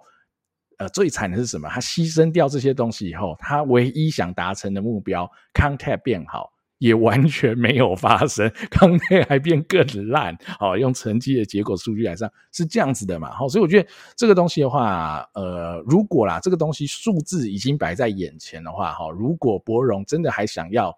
[0.80, 1.70] 呃，最惨的是什么？
[1.70, 6.51] 他牺牲掉这些东西以后，他唯一想达成的目标，contact 变好，
[6.84, 10.38] 也完全没有发生港内还变更烂。
[10.59, 13.31] 好，用成绩的结果数据来上是这样子的嘛？
[13.31, 20.93] 好，所以我觉得这个东西的话，呃，如果啦，这个东西数字已经摆在眼前的话，哈，如果博荣真的还想要。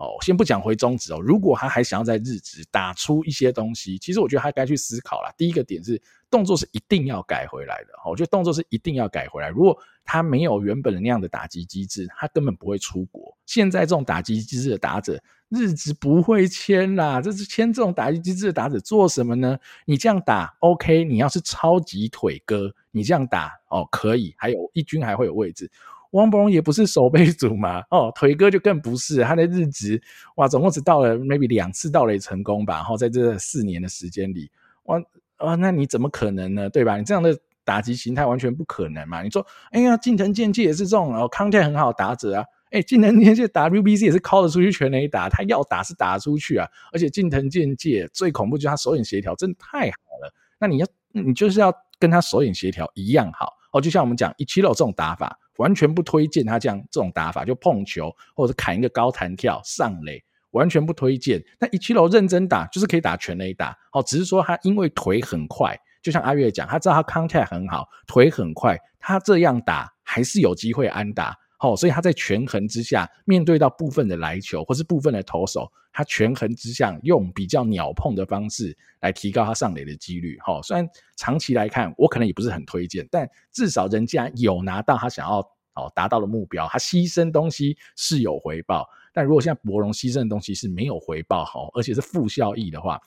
[0.00, 1.20] 哦，先不讲回中职哦。
[1.20, 5.30] 如果他还想要在日职打出一些东西，其实我觉得他该去思考了。
[5.36, 7.88] 第一个点是动作是一定要改回来的。
[8.08, 9.50] 我觉得动作是一定要改回来。
[9.50, 13.36] 如果他没有原本的那样的打击机制，他根本不会出国。
[13.44, 17.20] 现在这种打击机制的打者，日职不会签啦。
[17.20, 19.58] 这是签这种打击机制的打者做什么呢？
[19.84, 25.70] 你这样打 OK，你要是超级腿哥，你这样打哦可以，还有一军还会有位置。
[26.10, 30.02] 王博龙也不是守备组嘛，哦，腿哥就更不是，他的日职
[30.36, 34.50] 哇，总共只到了 maybe 两次盗垒成功吧，然后在这四年的时间里，
[34.84, 35.00] 哇
[35.36, 36.68] 啊，那你怎么可能呢？
[36.68, 36.96] 对吧？
[36.96, 39.22] 你这样的打击形态完全不可能嘛。
[39.22, 55.38] 你说，哎呀，近藤健介也是这种哦，contact 很好打者啊，哎，近藤健介 WBC 也是 call 得出去全垒打，他要打是打出去啊，而且近藤健介最恐怖就是他手眼协调真的太好了，那你要你就是要跟他手眼协调一样好哦，就像我们讲一七六这种打法。
[55.56, 60.18] 完全不推荐他这样这种打法，就碰球或者砍一个高弹跳上垒，
[60.52, 61.38] 完全不推荐。
[61.58, 63.76] 那一七楼认真打，就是可以打全垒打。
[63.92, 71.36] 哦，只是说他因为腿很快，就像阿月讲，他知道他 contact 很好，腿很快，他这样打还是有机会安打。
[71.60, 80.38] 哦，所以他在权衡之下，面对到部分的来球或是部分的投手，他权衡之下用比较鸟碰的方式来提高他上垒的几率。
[80.40, 85.40] 哈，虽然长期来看我可能也不是很推荐，但至少人家有拿到他想要
[85.74, 88.88] 哦达到的目标，他牺牲东西是有回报。
[89.12, 92.98] 但如果现在柏融牺牲的东西是没有回报，哈，而且是负效益的话。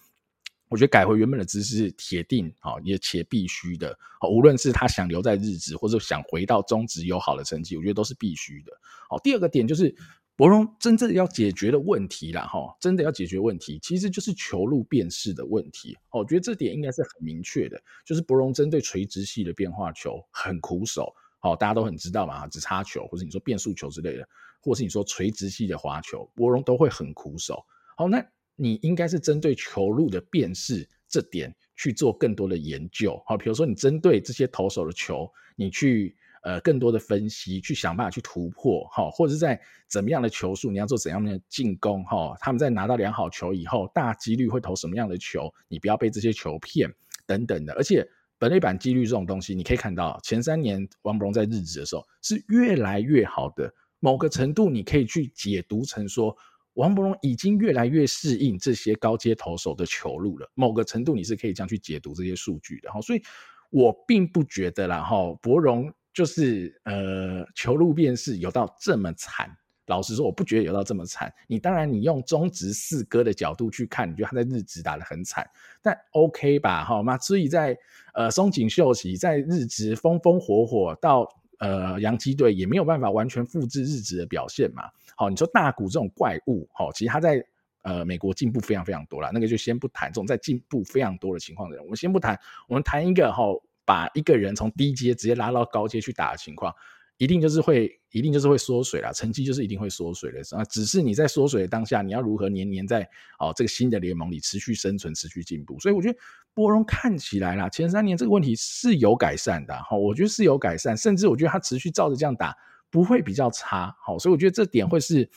[0.74, 3.96] 我觉得改回原本的姿势是铁定好，也且必须的。
[4.20, 8.72] 好，无论是他想留在日职，或者想回到中职有好的成绩，我觉得都是必须的。
[9.08, 9.96] 好，第二个点就是
[10.36, 15.96] 柏融真正要解决的问题啦，哈，真的要解决问题，其实就是球路辨识的问题。
[16.10, 21.14] 我觉得这点应该是很明确的，就是柏融针对垂直系的变化球很苦手。
[21.38, 24.28] 好，大家都很知道嘛，直插球，或者你说变速球之类的，
[24.60, 27.64] 或是你说垂直系的滑球，柏融都会很苦手。
[27.96, 28.26] 好，那。
[28.56, 46.92] 你应该是针对球路的辨识这点去做更多的研究，好，比如说你针对这些投手的球，你去呃更多的分析，去想办法去突破，哈，或者是在怎么样的球数，你要做怎样的进攻，哈，他们在拿到良好球以后，大几率会投什么样的球，你不要被这些球骗
[47.26, 56.36] 等等的，而且本垒板几率这种东西，你可以看到前三年王柏融在日职的时候是越来越好的，某个程度你可以去解读成说。
[56.74, 63.22] 王柏荣已经越来越适应这些高阶投手的球路了，某个程度你是可以这样去解读这些数据的哈，所以
[63.70, 69.50] 我并不觉得啦哈，柏荣就是呃球路辨识有到这么惨
[69.88, 71.32] 老实说，我不觉得有到这么惨。
[71.46, 75.46] 你当然，你用中职四哥的角度去看，你觉得他在日职打得很惨，
[75.82, 76.86] 但 OK 吧？
[76.86, 77.18] 好吗？
[77.18, 77.78] 所以在
[78.14, 81.28] 呃松井秀喜在日职风风火火，到
[81.60, 84.84] 呃洋基队也没有办法完全复制日职的表现嘛。
[85.16, 87.46] 好，你说大谷这种怪物，好，其实他在
[87.84, 89.30] 呃美国进步非常非常多了。
[89.34, 93.44] 那个就先不谈这种在进步非常多的情况的人，我们先不谈，我们谈一个哈，
[93.86, 96.74] 把一个人从低阶直接拉到高阶去打的情况。
[97.18, 100.64] 一定就是会，一定就是会缩水了，成绩就是一定会缩水的啊！
[100.66, 103.08] 只是你在缩水的当下，你要如何年年在
[103.40, 105.80] 哦这个新的联盟里持续生存、持续进步？
[105.80, 106.18] 所以我觉得
[106.54, 112.56] 博荣看起来啦，前三年这个问题是有改善的哈，我觉得是有改善，甚至我觉得他持续照着这样打
[112.90, 115.30] 不会比较差，好，所以我觉得这点会是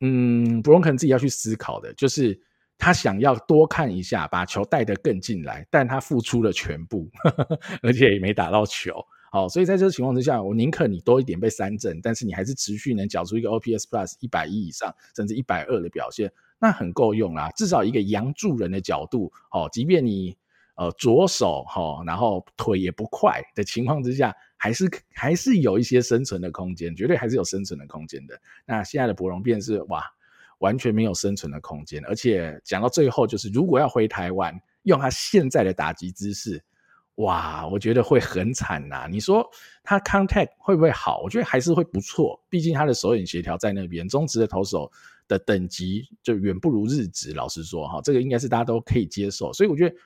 [0.00, 2.40] 嗯，博荣可能自己要去思考的，就是
[2.78, 7.10] 他想要多看一下，把球带得更进来，但他付出了全部，
[7.82, 8.94] 而且也没打到球。
[9.36, 17.50] 好，所以在这个情况之下，我宁可你多一点被三振，但是你还是持续能缴出一个 OPS Plus 一百一以上，甚至一百二的表现，那很够用啦。
[17.50, 20.34] 至少一个洋助人的角度，哦，即便你
[20.76, 28.40] 呃左手哈，然后腿也不快的情况之下，还是还是有一些生存的空间，绝对还是有生存的空间的。
[28.64, 30.02] 那现在的博荣便是哇，
[30.60, 36.64] 完全没有生存的空间，而且讲到最后，就是如果要回台湾，用他现在的打击姿势。
[37.16, 39.08] 哇，我觉得会很惨呐！
[39.10, 39.48] 你说
[39.82, 41.20] 他 contact 会不会好？
[41.22, 44.90] 我觉得还是会不错，毕竟他的手眼协调在那边，中职的投手
[45.26, 47.32] 的等级就远不如日职。
[47.32, 49.50] 老实说，哈，这个应该是大家都可以接受。
[49.54, 49.96] 所以我觉得，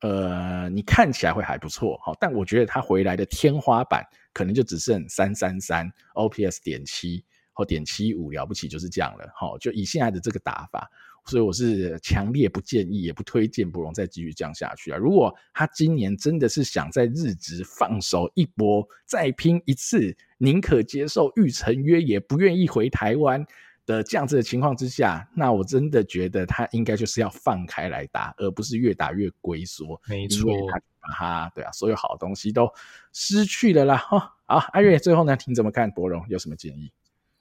[0.00, 10.90] 呃，你看起来会还不错，哈，但我觉得他回来的天花板可能就只剩三三三 OPS 点七或点七五，了不起就是这样了，哈，就以现在的这个打法。
[11.26, 14.96] 所以我是强烈不建议，也不推荐博荣再继续降下去啊！
[14.96, 23.44] 如果他今年真的是想在日职放手一搏，再拼一次，宁可接受玉成约，也不愿意回台湾
[23.86, 30.00] 的这样子的情况之下，那我真的觉得他应该就是要放开来打，而不是越打越龟缩。
[30.08, 32.70] 没错，他把他对啊，所有好东西都
[33.12, 33.96] 失去了啦！
[33.96, 36.24] 哈，好，阿月最后呢，你怎么看博荣？
[36.28, 36.92] 有什么建议？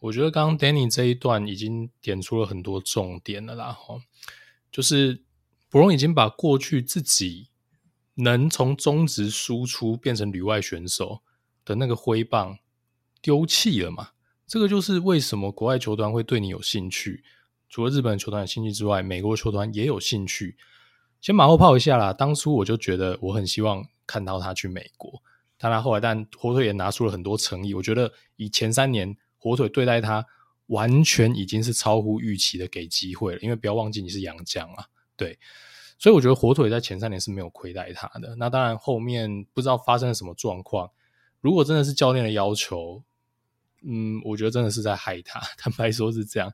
[0.05, 3.99] 我觉得刚刚 Danny 这一段已经点出了很多重点了啦，哈，
[4.71, 5.23] 就是
[5.67, 7.49] 博荣已经把过去自己
[8.15, 11.21] 能从中职输出变成旅外选手
[11.63, 12.59] 的那个挥棒
[13.19, 14.09] 丢弃了嘛，
[14.45, 17.23] 这个就是为什么国外球团会对你有兴趣，
[17.67, 20.55] 除了日本球团有兴趣之外，美国球团也有兴趣。
[21.19, 25.23] 先马后炮一下啦，当初我就觉得我很希望看到他去美国，
[25.57, 29.17] 当然后来但火腿也拿出了很多诚意，我觉得以前三年。
[29.45, 30.25] 火腿对待他
[30.65, 35.37] 完全已经是超乎预期的给机会了，因为不要忘记你是洋将啊，对，
[35.99, 38.35] 所以我觉得火腿在前三年是没有亏待他的。
[38.37, 40.89] 那当然后面不知道发生了什么状况，
[41.41, 43.03] 如果真的是教练的要求，
[43.83, 45.39] 嗯，我觉得真的是在害他。
[45.59, 46.51] 坦白说是这样，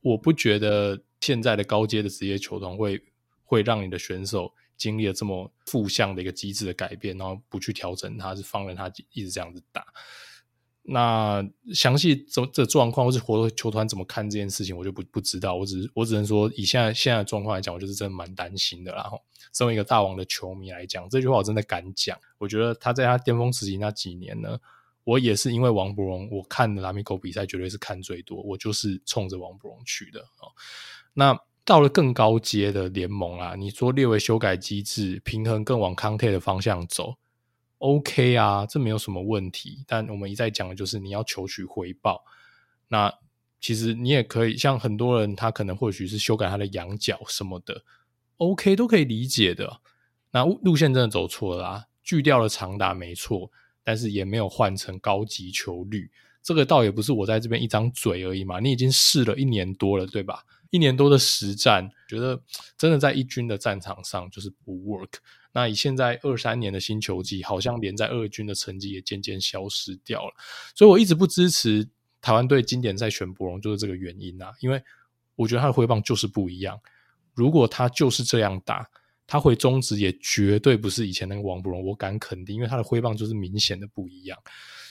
[0.00, 3.04] 我不觉得现在的高阶的职业球团会
[3.44, 9.84] 会让你的选手经历了这么负向的一个机制的改变，然后不去调整他，是放任他一直这样子打。
[10.82, 15.54] 那详细这这状况，或是活球团怎么看这件事情，我就不不知道。
[15.54, 18.92] 我只我只能说，以现在现在的状况来讲，我就是真的蛮担心的。
[18.92, 19.20] 然后，
[19.52, 22.18] 身为一个大王的球迷来讲，这句话我真的敢讲。
[22.38, 24.58] 我觉得他在他巅峰时期那几年呢，
[25.04, 30.24] 我也是因为王博荣，我看的拉米狗比赛绝对是看最多，我就是冲着王博荣去的。
[31.12, 37.14] 那到了更高阶的联盟啊，你说略微修改机制，平衡更往康泰的方向走。
[37.80, 39.84] OK 啊，这没有什么问题。
[39.86, 42.22] 但我们一再讲的就是你要求取回报。
[42.88, 43.12] 那
[43.60, 47.82] 其实你也可以像很多人，他可能或许是修改他的仰角什么的
[48.36, 49.80] ，OK 都可以理解的。
[50.30, 53.50] 那路线真的走错了啦，锯掉了长达没错，
[53.82, 56.10] 但是也没有换成高级球率。
[56.42, 60.44] 这个倒也不是我在这边一张嘴而已嘛，你已经试了一年多了，对吧？
[60.70, 62.40] 一年多的实战，觉得
[62.78, 65.14] 真的在一军的战场上就是不 work。
[65.52, 70.32] 那以现在二三年的新球季，好像连在二军的成绩也渐渐消失掉了。
[70.74, 71.88] 所以我一直不支持
[72.20, 74.52] 台湾队经典赛选博荣，就是这个原因啊。
[74.60, 74.80] 因为
[75.34, 76.78] 我觉得他的挥棒就是不一样。
[77.34, 78.88] 如果他就是这样打，
[79.26, 84.38] 他回中职也绝对不是以前那个王柏融，我敢肯定，因为他的挥棒就是明显的不一样。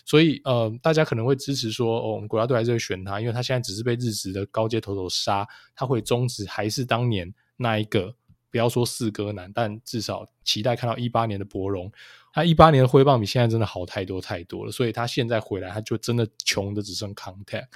[0.05, 8.15] 所以呃，大家可能会支持说，哦，我们国家队还是会选他，因为他现在只是被日职的高阶投手杀，他会终止还是当年那一个。
[8.51, 11.91] 不要说四哥难，但至少期待看到一八年的博荣。
[12.31, 17.67] 他一八年的挥棒比现在真的好太多太多了，所以他现在回来，他就真的穷的只剩 contact。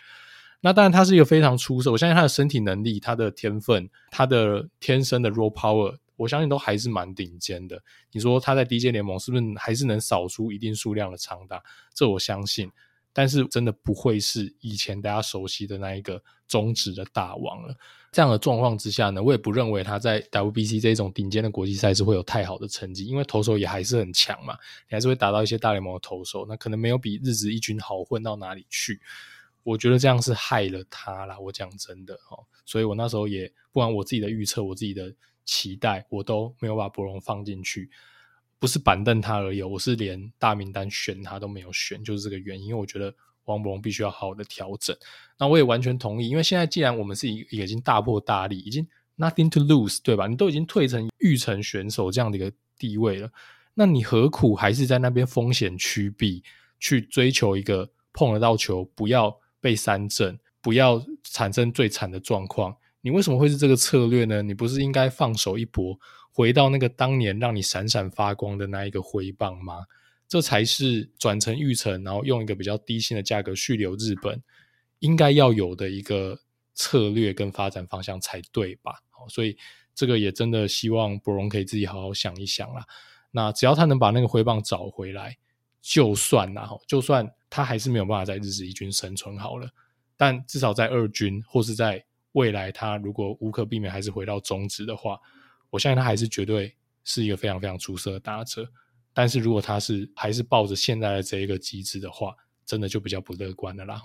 [0.61, 7.81] 那当然，他是一个非常出色，我相信他的身体能力、他的天分、他的天生的 raw power，我相信都还是蛮顶尖的。
[8.11, 11.61] 你说他在低阶联盟是不是还是能扫出一定数量的长打？
[11.93, 12.71] 这我相信。
[13.15, 17.75] 但是真的不会是以前大家熟悉的那一个中职的大王了。
[18.13, 24.53] 这样的状况之下呢，我也不认为他在 WBC 这种顶尖的国际赛事会有太好的成绩，因为投手也还是很强嘛，
[24.87, 29.01] 你还是会打到一些大联盟的投手，那可能没有比日职一军好混到哪里去。
[29.63, 35.11] 我觉得这样是害了他啦，我讲真的哦，所以我那时候也不管我自己的预测，我自己的
[35.43, 37.89] 期待，我都没有把博龙放进去。
[38.59, 42.67] 不是板凳他而已，我是连大名单选他都没有选，就是这个原因。
[42.67, 43.13] 因为我觉得
[43.45, 44.95] 王柏融必须要好好的调整。
[45.37, 48.87] 那我也完全同意，因为现在既然我们是已已经大破大立，已经
[49.17, 50.27] nothing to lose，对吧？
[50.27, 53.29] 你都已经退成育成选手这样的一个地位了，
[53.73, 56.43] 那你何苦还是在那边风险趋避，
[56.79, 62.75] 去追求一个碰得到球，不要被三振，不要产生最惨的状况？
[63.01, 64.41] 你为什么会是这个策略呢？
[64.41, 65.99] 你不是应该放手一搏？
[66.31, 69.83] 回到那个当年让你闪闪发光的那一个挥棒吗？
[70.33, 74.41] 这才是转成预成，然后用一个比较低薪的价格续留日本，
[74.97, 76.39] 应该要有的一个
[76.73, 78.95] 策略跟发展方向才对吧？
[79.29, 79.55] 所以
[79.93, 82.83] 这个也真的希望柏融可以自己好好想一想啦。
[83.29, 85.37] 那只要他能把那个挥棒找回来，
[85.83, 89.69] 就算啦，就算他还是没有办法在日职一军生存好了，
[90.17, 95.19] 但至少在二军或是在未来，他如果无可避免还是回到中职的话。
[95.69, 98.67] 我相信他还是绝对是一个非常非常出色的打者，
[99.13, 102.35] 但是如果他是还是抱着现在的这一个机制的话，
[102.65, 104.01] 真的就比较不乐观了啦。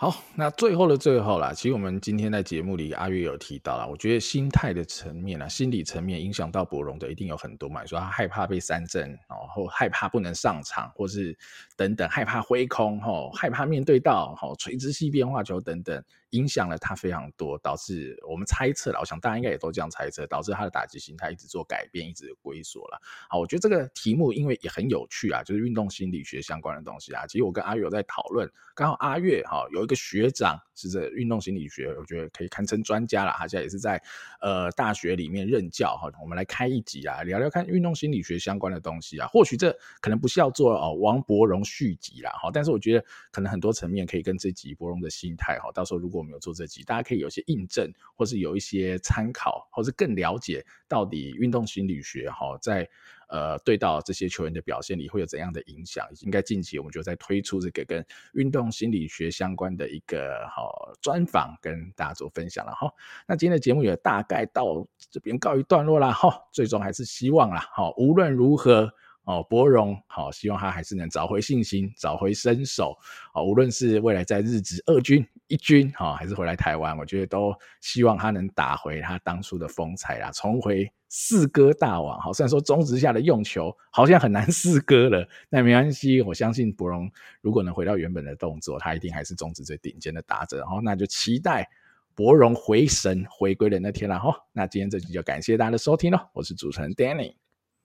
[0.00, 7.84] 好，那最后的最后啦，其实我们今天在节目里，阿月有提到啦，我觉得心态的层面啊，心理层面影响到柏融的一定有很多嘛。
[7.84, 11.36] 说他害怕被三振，然后害怕不能上场，或是
[11.76, 16.00] 等等，害怕挥空，吼，害怕面对到吼垂直系变化球等等。
[16.30, 19.00] 影响了他非常多，导致我们猜测了。
[19.00, 23.00] 我想大家应该也都这样猜测，导致他的打击心态一直做改变，一直龟缩了。
[23.28, 27.26] 好，我觉得这个题目因为也很有趣啊，就是运动心理学相关的东西啊。
[27.26, 33.32] 其实我跟阿跃有在讨论，刚好阿月哈有一个学长是这运动心理学，我觉得可以堪称专家了。
[33.32, 34.02] 他现在也是在
[34.40, 36.10] 呃大学里面任教哈。
[36.20, 39.26] 我们来开一集啊，聊聊看运动心理学相关的东西啊。
[39.28, 52.88] 或许这可能不是要做哦王柏荣续集啦哈，但是我觉得可能很多层面可以跟这集柏荣的心态哈，到时候如果我们有做这集，大家可以有些印证，或是有一些参考，或是更了解到底运动心理学哈，在
[53.28, 56.06] 呃对到这些球员的表现里会有怎样的影响。
[56.22, 62.92] 应该近期我们就在推出这个跟运动心理学相关的一个好专访，跟大家做分享了哈。
[63.26, 66.48] 那今天的节目也大概到这边告一段落了哈。
[66.52, 68.92] 最终还是希望啦，哈，无论如何。
[69.28, 72.96] 哦，柏荣好，希望他还是能找回信心，找回身手。
[73.34, 82.18] 哦，无论是未来在日职二军、一军，哈，还是回来台湾，我觉得都希望他能打回他当初的风采啦，重回四哥大王。
[82.18, 87.06] 好，虽然说中职下的用球好像很难四哥了，但没关系，我相信柏荣
[87.42, 90.60] 如果能回到原本的动作，他一定还是中职最顶尖的打者。
[90.60, 91.68] 然后，那就期待
[92.14, 94.18] 柏荣回神回归的那天了。
[94.18, 97.34] 哈，那今天这集就感谢大家的收听喽，我是主持人 Danny。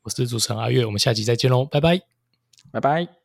[0.04, 2.02] 我是主持人阿月，我们下集再见喽，拜拜，
[2.72, 3.23] 拜拜。